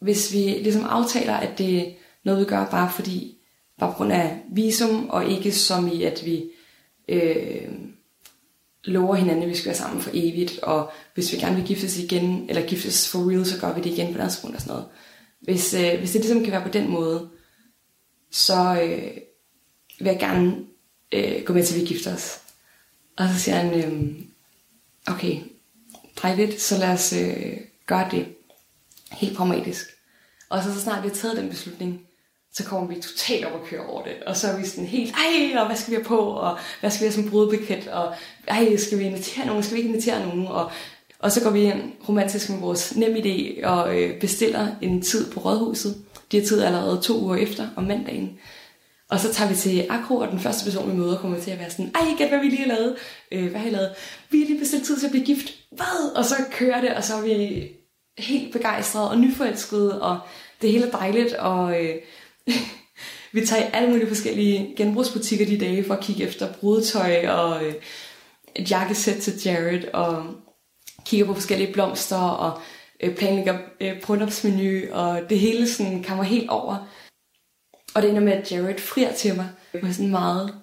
[0.00, 1.92] hvis vi ligesom aftaler, at det er
[2.24, 3.38] noget, vi gør bare fordi,
[3.86, 6.44] baggrund på af visum, og ikke som i, at vi
[7.08, 7.68] øh,
[8.84, 11.98] lover hinanden, at vi skal være sammen for evigt, og hvis vi gerne vil giftes
[11.98, 14.72] igen, eller giftes for real, så gør vi det igen på deres grund og sådan
[14.72, 14.88] noget.
[15.40, 17.28] Hvis, øh, hvis det ligesom kan være på den måde,
[18.30, 19.16] så øh,
[19.98, 20.56] vil jeg gerne
[21.12, 22.40] øh, gå med til, at vi gifter os.
[23.16, 24.12] Og så siger han, øh,
[25.06, 25.40] okay,
[26.22, 27.56] dejligt, så lad os øh,
[27.86, 28.26] gøre det
[29.12, 29.86] helt pragmatisk.
[30.48, 32.06] Og så, så snart vi har taget den beslutning,
[32.54, 34.12] så kommer vi totalt op og kører over det.
[34.26, 36.90] Og så er vi sådan helt, ej, og hvad skal vi have på, og hvad
[36.90, 38.14] skal vi have som brudebekendt, og
[38.48, 40.70] ej, skal vi invitere nogen, skal vi ikke invitere nogen, og,
[41.18, 45.30] og så går vi ind romantisk med vores nem idé og øh, bestiller en tid
[45.30, 46.04] på Rådhuset.
[46.32, 48.38] De har tid allerede to uger efter, om mandagen.
[49.10, 51.58] Og så tager vi til Akro, og den første person, vi møder, kommer til at
[51.58, 52.96] være sådan, ej, gæt, hvad vi lige har lavet.
[53.32, 53.90] Øh, hvad har I lavet?
[54.30, 55.54] Vi har lige bestilt tid til at blive gift.
[55.70, 56.16] Hvad?
[56.16, 57.68] Og så kører det, og så er vi
[58.18, 60.18] helt begejstrede og nyforelskede, og
[60.62, 61.94] det hele er dejligt, og øh,
[63.32, 67.64] vi tager i alle mulige forskellige genbrugsbutikker de dage for at kigge efter brudetøj og
[67.64, 67.74] øh,
[68.56, 70.24] et jakkesæt til Jared, og
[71.04, 72.60] kigger på forskellige blomster, og
[73.02, 76.76] øh, planlægger øh, bryllupsmenu, og det hele sådan kommer helt over.
[77.94, 79.48] Og det ender med, at Jared frier til mig
[79.80, 80.54] på sådan en meget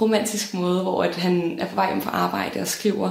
[0.00, 3.10] romantisk måde, hvor at han er på vej hjem fra arbejde og skriver,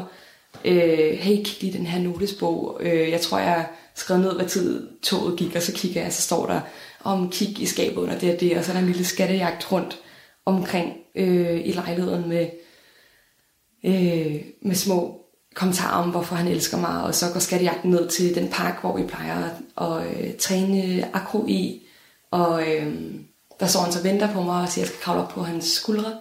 [0.66, 2.78] øh, hey, kig lige den her notesbog.
[2.82, 6.22] Øh, jeg tror, jeg skrev ned, hvad tid toget gik, og så kigger jeg, så
[6.22, 6.62] står der
[7.04, 9.72] om kig i skabet under det og det, og så er der en lille skattejagt
[9.72, 10.00] rundt
[10.45, 12.50] omkring øh, i lejligheden med,
[13.84, 15.20] øh, med små
[15.56, 18.97] kommentarer om, hvorfor han elsker mig, og så går skattejagten ned til den park, hvor
[18.97, 21.82] vi plejer at, øh, træne akro i,
[22.32, 22.95] og øh,
[23.60, 25.43] der står han så venter på mig og siger, at jeg skal kravle op på
[25.43, 26.14] hans skuldre.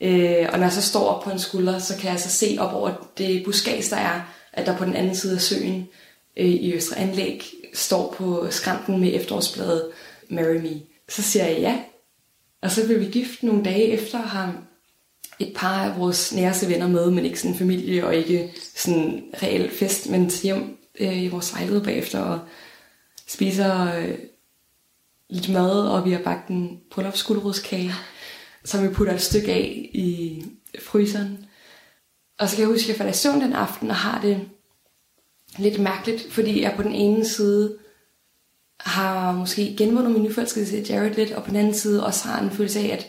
[0.00, 2.56] Øh, og når jeg så står op på hans skuldre, så kan jeg så se
[2.60, 4.20] op over det buskage, der er,
[4.52, 5.88] at der på den anden side af søen
[6.36, 9.88] øh, i Østre Anlæg står på skrænten med efterårsbladet
[10.30, 10.80] Marry Me.
[11.08, 11.78] Så siger jeg ja,
[12.60, 14.62] og så blev vi gift nogle dage efter, og har
[15.38, 19.70] et par af vores næreste venner med, men ikke sådan familie og ikke sådan reel
[19.70, 22.40] fest, men hjem øh, i vores lejlighed bagefter og
[23.26, 24.18] spiser øh,
[25.30, 27.92] lidt mad, og vi har bagt en bryllupsguldrodskage,
[28.64, 30.42] som vi putter et stykke af i
[30.80, 31.46] fryseren.
[32.38, 34.40] Og så kan jeg huske, at jeg falder i søvn den aften og har det
[35.58, 37.78] lidt mærkeligt, fordi jeg på den ene side
[38.80, 42.42] har måske genvundet min nyforelskelse til Jared lidt, og på den anden side også har
[42.42, 43.06] en følelse af, at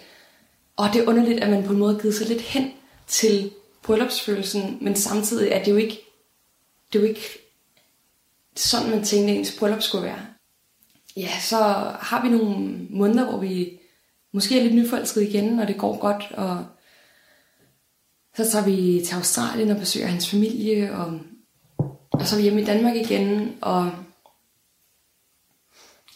[0.75, 2.71] og det er underligt, at man på en måde givet sig lidt hen
[3.07, 3.51] til
[3.83, 6.01] bryllupsfølelsen, men samtidig er det jo ikke,
[6.93, 7.21] det er jo ikke
[8.55, 10.19] sådan, man tænkte, ens bryllup skulle være.
[11.15, 11.57] Ja, så
[11.99, 13.79] har vi nogle måneder, hvor vi
[14.33, 16.65] måske er lidt nyforelskede igen, og det går godt, og
[18.35, 21.19] så tager vi til Australien og besøger hans familie, og
[22.19, 23.91] og så er vi hjemme i Danmark igen, og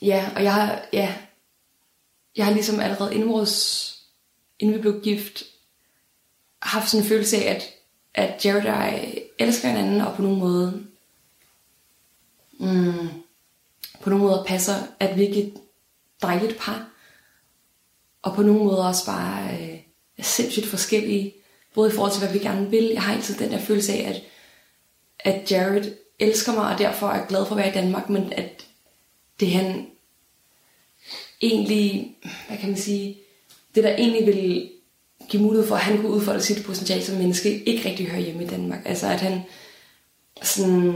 [0.01, 1.15] ja, og jeg har, ja,
[2.35, 3.97] jeg har ligesom allerede inden, vores,
[4.59, 5.43] inden vi blev gift,
[6.61, 7.63] haft sådan en følelse af, at,
[8.13, 10.87] at Jared og jeg elsker hinanden, og på nogen måde,
[12.59, 13.09] mm,
[14.01, 15.61] på nogen måde passer, at vi ikke er et
[16.21, 16.87] dejligt par,
[18.21, 19.79] og på nogen måde også bare øh,
[20.17, 21.33] er sindssygt forskellige,
[21.73, 22.83] både i forhold til, hvad vi gerne vil.
[22.83, 24.21] Jeg har altid den der følelse af, at
[25.23, 25.83] at Jared
[26.19, 28.67] elsker mig, og derfor er glad for at være i Danmark, men at
[29.41, 29.87] det han
[31.41, 32.15] egentlig,
[32.47, 33.17] hvad kan man sige,
[33.75, 34.69] det der egentlig ville
[35.29, 38.43] give mulighed for, at han kunne udfolde sit potentiale som menneske, ikke rigtig hører hjemme
[38.43, 38.81] i Danmark.
[38.85, 39.41] Altså at han
[40.41, 40.93] sådan,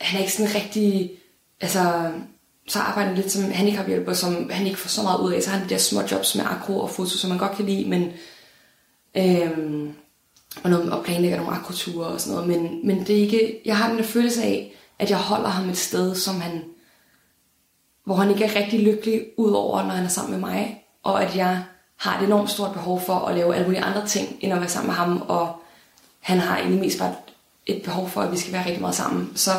[0.00, 1.10] han er ikke sådan rigtig,
[1.60, 2.12] altså
[2.68, 5.50] så arbejder han lidt som handicaphjælper, som han ikke får så meget ud af, så
[5.50, 7.88] har han de der små jobs med akro og foto, som man godt kan lide,
[7.88, 8.12] men
[9.16, 9.94] øhm,
[10.62, 13.76] og, noget, og planlægger nogle akroture og sådan noget, men, men det er ikke, jeg
[13.76, 16.64] har den der følelse af, at jeg holder ham et sted, som han,
[18.06, 21.36] hvor han ikke er rigtig lykkelig udover, når han er sammen med mig, og at
[21.36, 21.64] jeg
[21.96, 24.68] har et enormt stort behov for at lave alle mulige andre ting, end at være
[24.68, 25.62] sammen med ham, og
[26.20, 27.14] han har egentlig mest bare
[27.66, 29.36] et behov for, at vi skal være rigtig meget sammen.
[29.36, 29.50] Så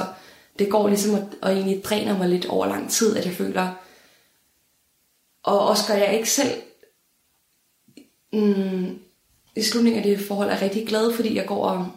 [0.59, 3.71] det går ligesom at, og egentlig dræner mig lidt over lang tid, at jeg føler,
[5.43, 6.61] og også gør jeg ikke selv
[8.33, 8.99] mm,
[9.55, 11.87] i slutningen af det forhold er rigtig glad, fordi jeg går og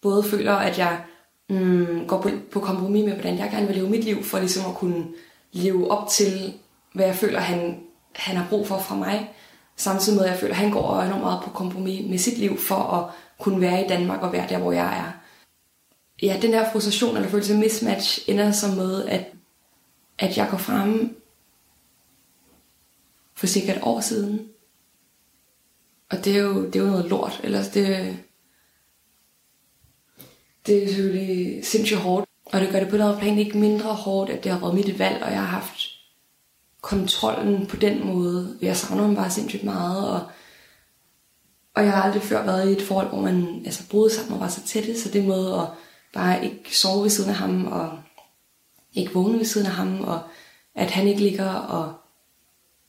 [0.00, 1.04] både føler, at jeg
[1.48, 4.70] mm, går på, på kompromis med, hvordan jeg gerne vil leve mit liv, for ligesom
[4.70, 5.06] at kunne
[5.52, 6.54] leve op til,
[6.92, 7.80] hvad jeg føler, han,
[8.12, 9.34] han har brug for fra mig.
[9.76, 12.58] Samtidig med, at jeg føler, at han går enormt meget på kompromis med sit liv,
[12.58, 15.12] for at kunne være i Danmark og være der, hvor jeg er.
[16.22, 19.32] Ja, den der frustration eller følelse af mismatch ender så med, at,
[20.18, 21.22] at jeg går frem
[23.34, 24.48] for cirka et år siden,
[26.10, 27.40] og det er jo, det er jo noget lort.
[27.44, 28.16] Ellers det,
[30.66, 32.26] det er selvfølgelig sindssygt hårdt.
[32.46, 34.98] Og det gør det på noget plan ikke mindre hårdt, at det har været mit
[34.98, 35.96] valg, og jeg har haft
[36.80, 38.58] kontrollen på den måde.
[38.62, 40.20] Jeg savner ham bare sindssygt meget, og,
[41.74, 44.40] og jeg har aldrig før været i et forhold, hvor man altså, boede sammen og
[44.40, 45.68] var så tætte, så det måde at
[46.12, 47.98] bare ikke sove ved siden af ham, og
[48.94, 50.20] ikke vågne ved siden af ham, og
[50.74, 51.94] at han ikke ligger og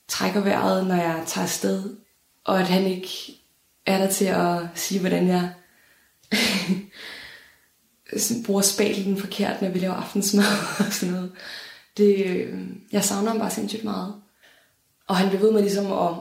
[0.08, 1.96] trækker vejret, når jeg tager afsted,
[2.44, 3.08] og at han ikke
[3.86, 5.52] er der til at sige, hvordan jeg
[8.46, 10.44] bruger spatelen forkert, når vi laver aftensmad
[10.86, 11.32] og sådan noget.
[11.96, 12.58] det, øh,
[12.92, 14.14] jeg savner ham bare sindssygt meget.
[15.06, 16.14] Og han blev ved med ligesom at,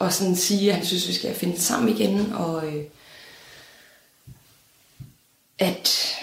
[0.00, 2.84] at sådan sige, at han synes, at vi skal finde sammen igen, og øh,
[5.58, 6.14] at,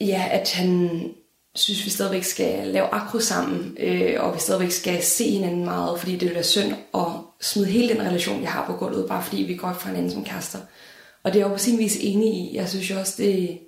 [0.00, 1.00] ja, at han
[1.54, 5.98] synes, vi stadigvæk skal lave akro sammen, øh, og vi stadigvæk skal se hinanden meget,
[5.98, 7.06] fordi det ville være synd at
[7.40, 10.24] smide hele den relation, jeg har på gulvet, bare fordi vi går fra hinanden som
[10.24, 10.58] kærester.
[11.24, 12.56] Og det er jeg jo på sin vis enig i.
[12.56, 13.58] Jeg synes jo også, det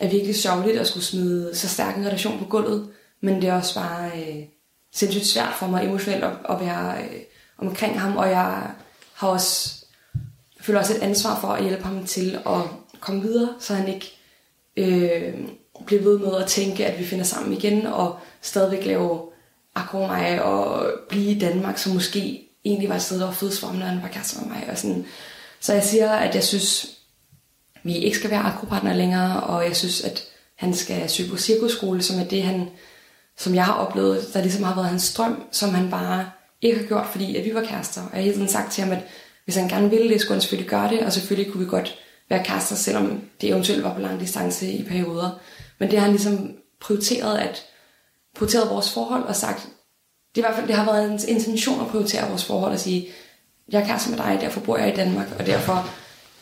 [0.00, 2.88] er virkelig sørgeligt at skulle smide så stærk en relation på gulvet,
[3.20, 4.44] men det er også bare øh,
[4.92, 7.20] sindssygt svært for mig emotionelt at, at være øh,
[7.58, 8.70] omkring ham, og jeg
[9.14, 9.84] har også,
[10.60, 12.62] føler også et ansvar for at hjælpe ham til at
[13.00, 14.18] komme videre, så han ikke
[14.76, 15.34] øh,
[15.86, 19.20] bliver ved med at tænke, at vi finder sammen igen, og stadigvæk lave
[19.74, 23.58] akkurat mig, og blive i Danmark, som måske egentlig var et sted, der var fedt
[23.58, 24.66] for ham, når han var kæreste med mig.
[24.70, 25.06] Og sådan.
[25.62, 26.86] Så jeg siger, at jeg synes,
[27.82, 32.02] vi ikke skal være akropartner længere, og jeg synes, at han skal søge på cirkusskole,
[32.02, 32.68] som er det, han,
[33.36, 36.30] som jeg har oplevet, der ligesom har været hans drøm, som han bare
[36.62, 38.00] ikke har gjort, fordi at vi var kærester.
[38.00, 39.02] Og jeg har hele tiden sagt til ham, at
[39.44, 41.98] hvis han gerne ville det, skulle han selvfølgelig gøre det, og selvfølgelig kunne vi godt
[42.30, 45.30] være kærester, selvom det eventuelt var på lang distance i perioder.
[45.78, 47.62] Men det har han ligesom prioriteret, at
[48.36, 49.68] prioriteret vores forhold og sagt,
[50.34, 52.80] det, er i hvert fald, det har været hans intention at prioritere vores forhold og
[52.80, 53.08] sige,
[53.68, 55.90] jeg er kæreste med dig, derfor bor jeg i Danmark, og derfor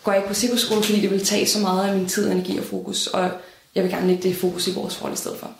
[0.04, 2.58] går jeg ikke på psykoskole, fordi det vil tage så meget af min tid, energi
[2.58, 3.30] og fokus, og
[3.74, 5.50] jeg vil gerne lægge det fokus i vores forhold i stedet for.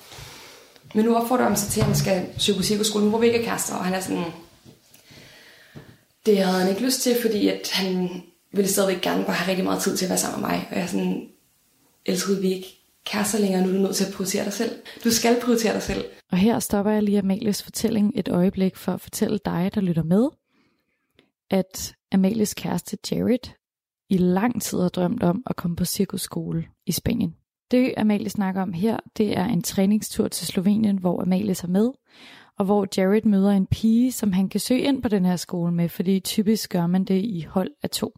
[0.95, 3.39] Men nu opfordrer han sig til, at han skal søge på cirkusskolen, hvor vi ikke
[3.39, 4.25] er kærester, og han er sådan,
[6.27, 9.65] det havde han ikke lyst til, fordi at han ville stadigvæk gerne bare have rigtig
[9.65, 10.69] meget tid til at være sammen med mig.
[10.71, 11.29] Og jeg er sådan,
[12.07, 14.71] elskede vi ikke kærester længere, nu er du nødt til at prioritere dig selv.
[15.05, 16.05] Du skal prioritere dig selv.
[16.33, 20.03] Og her stopper jeg lige Amalies fortælling et øjeblik for at fortælle dig, der lytter
[20.03, 20.29] med,
[21.51, 23.53] at Amalies kæreste Jared
[24.11, 27.35] i lang tid har drømt om at komme på cirkusskole i Spanien.
[27.71, 31.91] Det Amalie snakker om her, det er en træningstur til Slovenien, hvor Amalie er med,
[32.59, 35.73] og hvor Jared møder en pige, som han kan søge ind på den her skole
[35.73, 38.13] med, fordi typisk gør man det i hold af to.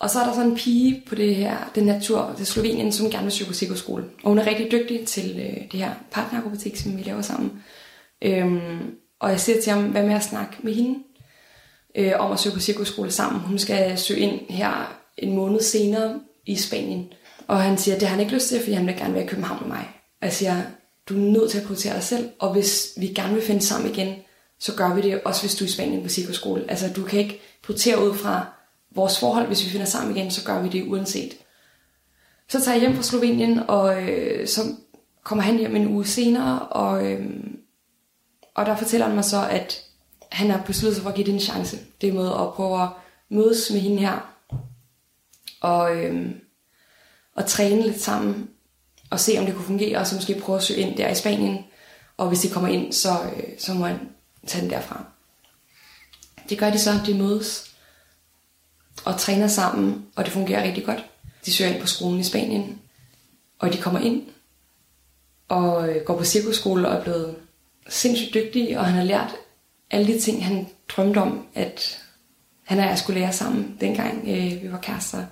[0.00, 2.92] Og så er der så en pige på det her, den her tur til Slovenien,
[2.92, 4.04] som gerne vil søge på cirkusskole.
[4.22, 7.62] Og hun er rigtig dygtig til øh, det her partnerakrobatik, som vi laver sammen.
[8.22, 10.98] Øhm, og jeg siger til ham, hvad med at snakke med hende
[11.94, 13.40] øh, om at søge på cirkusskole sammen.
[13.40, 17.12] Hun skal søge ind her en måned senere i Spanien.
[17.46, 19.24] Og han siger, at det har han ikke lyst til, fordi han vil gerne være
[19.24, 19.90] i København med mig.
[20.20, 20.62] Og jeg siger,
[21.08, 23.90] du er nødt til at prioritere dig selv, og hvis vi gerne vil finde sammen
[23.90, 24.14] igen,
[24.58, 26.64] så gør vi det også, hvis du er i Spanien på cirkusskole.
[26.68, 28.46] Altså, du kan ikke prioritere ud fra
[28.94, 31.36] vores forhold, hvis vi finder sammen igen, så gør vi det uanset.
[32.48, 34.60] Så tager jeg hjem fra Slovenien, og øh, så
[35.24, 37.26] kommer han hjem en uge senere, og, øh,
[38.54, 39.84] og der fortæller han mig så, at
[40.32, 41.78] han har besluttet sig for at give det en chance.
[42.00, 42.88] Det er med at prøve at
[43.28, 44.34] mødes med hende her,
[45.60, 46.40] og, øhm,
[47.34, 48.50] og træne lidt sammen,
[49.10, 51.14] og se om det kunne fungere, og så måske prøve at søge ind der i
[51.14, 51.64] Spanien.
[52.16, 53.98] Og hvis de kommer ind, så, øh, så må han
[54.46, 55.04] tage den derfra.
[56.48, 57.70] Det gør de så, de mødes
[59.04, 61.04] og træner sammen, og det fungerer rigtig godt.
[61.46, 62.80] De søger ind på skolen i Spanien,
[63.58, 64.22] og de kommer ind
[65.48, 67.36] og øh, går på cirkusskole og er blevet
[67.88, 69.34] sindssygt dygtige, og han har lært
[69.90, 71.98] alle de ting, han drømte om, at
[72.64, 75.24] han og jeg skulle lære sammen, dengang øh, vi var kærester.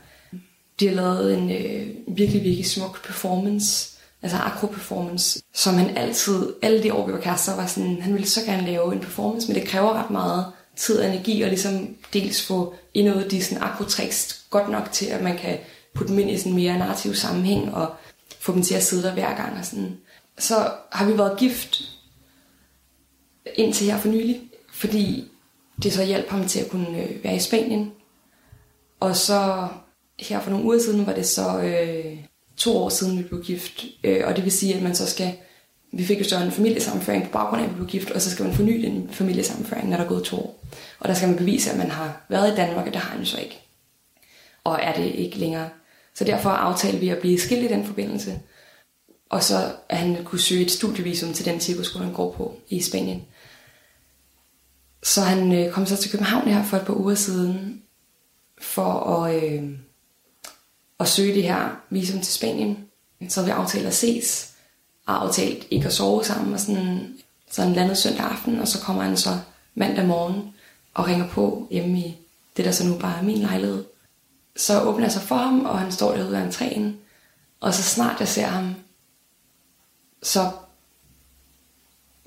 [0.81, 1.87] De har lavet en øh,
[2.17, 7.57] virkelig, virkelig smuk performance, altså akro-performance, som han altid, alle de år vi var kærester,
[7.57, 10.47] var sådan, han ville så gerne lave en performance, men det kræver ret meget
[10.77, 15.23] tid og energi, og ligesom dels få indøvet de sådan akrotricks godt nok til, at
[15.23, 15.59] man kan
[15.95, 17.95] putte dem ind i sådan mere narrativ sammenhæng, og
[18.39, 19.59] få dem til at sidde der hver gang.
[19.59, 19.97] Og sådan.
[20.39, 21.83] Så har vi været gift
[23.55, 24.46] indtil her for nylig,
[24.77, 25.29] fordi
[25.83, 27.93] det så hjalp ham til at kunne øh, være i Spanien.
[29.01, 29.69] Og så
[30.21, 32.19] her for nogle uger siden var det så øh,
[32.57, 33.85] to år siden, vi blev gift.
[34.05, 35.33] Øh, og det vil sige, at man så skal...
[35.93, 38.31] Vi fik jo så en familiesammenføring på baggrund af, at vi blev gift, og så
[38.31, 40.65] skal man forny den familiesammenføring, når der er gået to år.
[40.99, 43.21] Og der skal man bevise, at man har været i Danmark, og det har han
[43.21, 43.61] jo så ikke.
[44.65, 45.69] Og er det ikke længere.
[46.15, 48.41] Så derfor aftalte vi at blive skilt i den forbindelse.
[49.31, 52.81] Og så at han kunne søge et studievisum til den cirkusskole, han går på i
[52.81, 53.23] Spanien.
[55.03, 57.83] Så han øh, kom så til København her for et par uger siden,
[58.61, 59.71] for at, øh,
[61.01, 62.89] at søge det her visum til Spanien.
[63.29, 64.53] Så vi aftalte at ses,
[65.07, 67.19] og aftalt ikke at sove sammen, og sådan,
[67.51, 69.39] sådan landet søndag aften, og så kommer han så
[69.75, 70.55] mandag morgen
[70.95, 72.17] og ringer på hjemme i
[72.57, 73.85] det, der så nu bare er min lejlighed.
[74.57, 76.85] Så åbner jeg sig for ham, og han står derude af entréen,
[77.61, 78.75] og så snart jeg ser ham,
[80.23, 80.51] så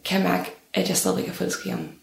[0.06, 1.99] kan jeg mærke, at jeg stadigvæk er forelsket i ham.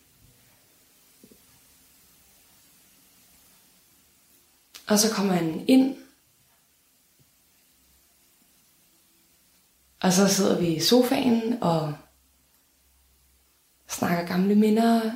[4.89, 5.97] Og så kommer han ind,
[10.01, 11.95] og så sidder vi i sofaen og
[13.89, 15.11] snakker gamle minder,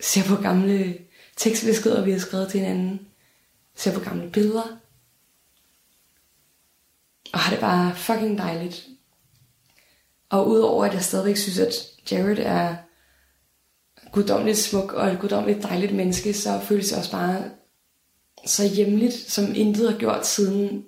[0.00, 0.98] ser på gamle
[1.36, 3.08] tekstbeskeder, vi har skrevet til hinanden,
[3.74, 4.78] ser på gamle billeder,
[7.32, 8.88] og har det bare fucking dejligt.
[10.30, 11.72] Og udover at jeg stadigvæk synes, at
[12.10, 12.76] Jared er
[14.12, 17.50] guddommeligt smuk og et guddommeligt dejligt menneske, så føles det også bare
[18.46, 20.84] så hjemligt, som intet har gjort siden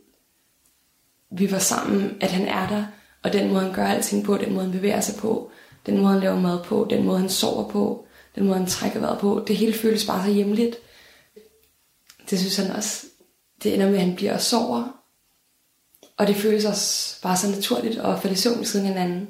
[1.31, 2.87] vi var sammen, at han er der,
[3.23, 5.51] og den måde han gør alting på, den måde han bevæger sig på,
[5.87, 9.01] den måde han laver mad på, den måde han sover på, den måde han trækker
[9.01, 10.77] vejret på, det hele føles bare så hjemligt.
[12.31, 13.07] Det synes han også.
[13.63, 15.05] Det ender med, at han bliver og sover,
[16.17, 19.29] og det føles også bare så naturligt at falde i søvn ved siden af hinanden.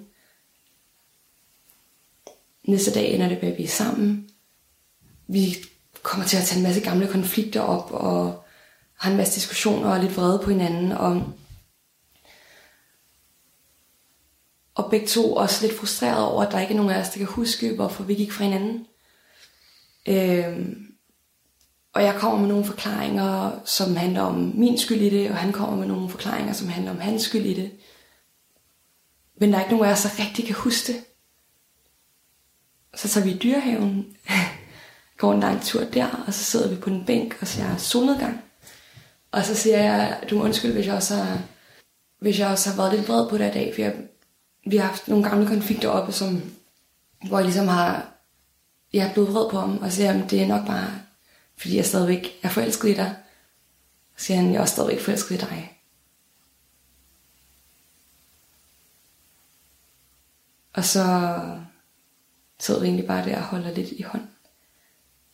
[2.64, 4.30] Næste dag ender det med, at vi er sammen.
[5.26, 5.56] Vi
[6.04, 8.44] kommer til at tage en masse gamle konflikter op, og
[8.98, 10.92] har en masse diskussioner og lidt vrede på hinanden.
[10.92, 11.32] Og,
[14.74, 17.18] og begge to også lidt frustreret over, at der ikke er nogen af os, der
[17.18, 18.86] kan huske, hvorfor vi gik fra hinanden.
[20.06, 20.94] Øhm,
[21.94, 25.52] og jeg kommer med nogle forklaringer, som handler om min skyld i det, og han
[25.52, 27.72] kommer med nogle forklaringer, som handler om hans skyld i det.
[29.40, 31.04] Men der er ikke nogen af os, der rigtig kan huske det.
[32.94, 34.16] Så tager vi i dyrehaven,
[35.18, 38.40] går en lang tur der, og så sidder vi på en bænk og ser solnedgang.
[39.32, 41.38] Og så siger jeg, du må undskylde, hvis jeg også har,
[42.18, 43.96] hvis jeg også har været lidt vred på det i dag, for jeg,
[44.66, 46.42] vi har haft nogle gamle konflikter oppe, som,
[47.28, 48.08] hvor jeg ligesom har,
[48.92, 51.04] jeg er blevet vred på ham, og siger, at det er nok bare
[51.56, 53.16] fordi jeg stadigvæk er forelsket i dig.
[54.16, 55.80] Så siger han, jeg er også stadigvæk forelsket i dig.
[60.72, 61.04] Og så
[62.58, 64.28] sidder vi egentlig bare der og holder lidt i hånd.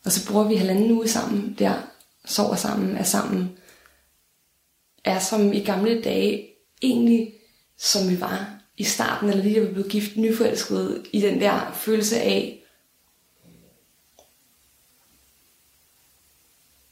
[0.04, 1.82] Og så bruger vi halvanden uge sammen der,
[2.24, 3.58] sover sammen, er sammen.
[5.04, 6.48] Er som i gamle dage
[6.82, 7.34] egentlig
[7.76, 11.72] som vi var i starten, eller lige da vi blev gift, nyforelskede, i den der
[11.72, 12.64] følelse af,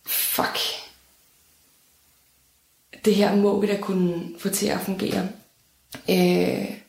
[0.07, 0.59] fuck,
[3.05, 5.29] det her må vi da kunne få til at fungere.
[6.11, 6.81] Øh,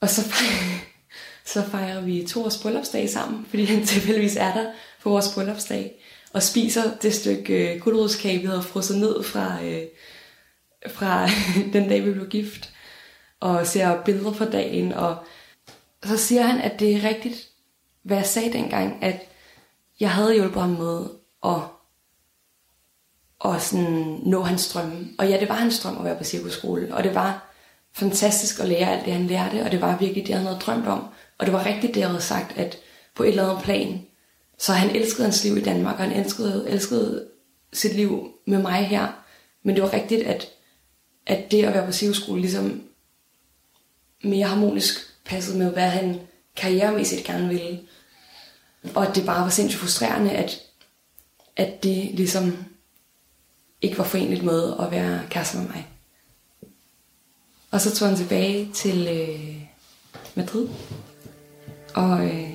[0.00, 0.22] og så,
[1.44, 4.72] så fejrer vi to års bryllupsdag sammen, fordi han tilfældigvis er der
[5.02, 9.82] på vores bryllupsdag, og spiser det stykke øh, guldrodskage, vi havde frosset ned fra, øh,
[10.88, 11.28] fra
[11.72, 12.70] den dag, vi blev gift,
[13.40, 15.16] og ser billeder fra dagen, og
[16.04, 17.48] så siger han, at det er rigtigt,
[18.02, 19.28] hvad jeg sagde dengang, at
[20.00, 21.04] jeg havde hjulpet ham med
[21.44, 21.60] at,
[23.38, 25.08] og sådan nå hans drømme.
[25.18, 27.54] Og ja, det var hans drøm at være på cirkusskole, og det var
[27.92, 30.86] fantastisk at lære alt det, han lærte, og det var virkelig det, han havde drømt
[30.86, 31.04] om.
[31.38, 32.78] Og det var rigtigt det, jeg havde sagt, at
[33.14, 34.06] på et eller andet plan,
[34.58, 37.28] så han elskede hans liv i Danmark, og han elskede, elskede
[37.72, 39.24] sit liv med mig her.
[39.62, 40.48] Men det var rigtigt, at,
[41.26, 42.82] at det at være på skole ligesom
[44.22, 46.20] mere harmonisk passede med, hvad han
[46.56, 47.80] karrieremæssigt gerne ville.
[48.94, 50.62] Og at det bare var sindssygt frustrerende, at,
[51.56, 52.64] at det ligesom
[53.82, 55.88] ikke var forenligt med at være kæreste med mig.
[57.70, 59.62] Og så tog han tilbage til øh,
[60.34, 60.68] Madrid.
[61.94, 62.54] Og øh,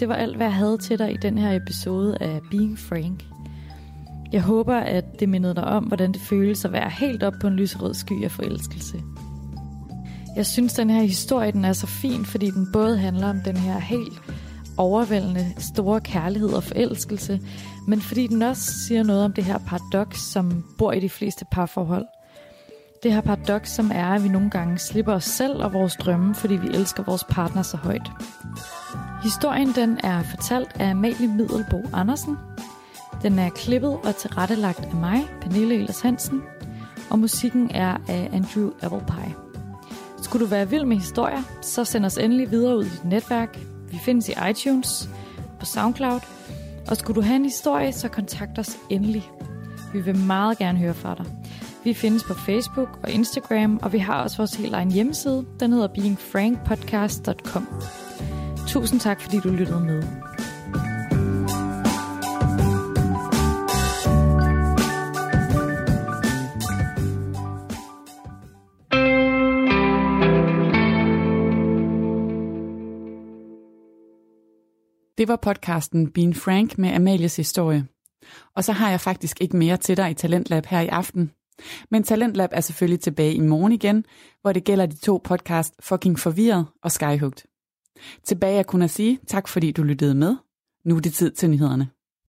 [0.00, 3.33] Det var alt, hvad jeg havde til dig i den her episode af Being Frank.
[4.34, 7.46] Jeg håber, at det mindede dig om, hvordan det føles at være helt op på
[7.46, 9.02] en lyserød sky af forelskelse.
[10.36, 13.56] Jeg synes, den her historie den er så fin, fordi den både handler om den
[13.56, 14.22] her helt
[14.76, 17.40] overvældende store kærlighed og forelskelse,
[17.88, 21.44] men fordi den også siger noget om det her paradoks, som bor i de fleste
[21.52, 22.06] parforhold.
[23.02, 26.34] Det her paradoks, som er, at vi nogle gange slipper os selv og vores drømme,
[26.34, 28.10] fordi vi elsker vores partner så højt.
[29.22, 32.36] Historien den er fortalt af Amalie Middelbo Andersen.
[33.24, 36.42] Den er klippet og tilrettelagt af mig, Pernille Ehlers Hansen,
[37.10, 39.34] og musikken er af Andrew Applepie.
[40.22, 43.58] Skulle du være vild med historier, så send os endelig videre ud i dit netværk.
[43.90, 45.08] Vi findes i iTunes,
[45.58, 46.20] på SoundCloud,
[46.88, 49.30] og skulle du have en historie, så kontakt os endelig.
[49.92, 51.26] Vi vil meget gerne høre fra dig.
[51.84, 55.44] Vi findes på Facebook og Instagram, og vi har også vores helt egen hjemmeside.
[55.60, 57.68] Den hedder beingfrankpodcast.com.
[58.66, 60.02] Tusind tak, fordi du lyttede med.
[75.18, 77.86] Det var podcasten Bean Frank med Amalies historie.
[78.56, 81.30] Og så har jeg faktisk ikke mere til dig i Talentlab her i aften.
[81.90, 84.04] Men Talentlab er selvfølgelig tilbage i morgen igen,
[84.40, 87.46] hvor det gælder de to podcast Fucking Forvirret og Skyhugt.
[88.24, 90.36] Tilbage er kun at sige tak, fordi du lyttede med.
[90.84, 91.88] Nu er det tid til nyhederne.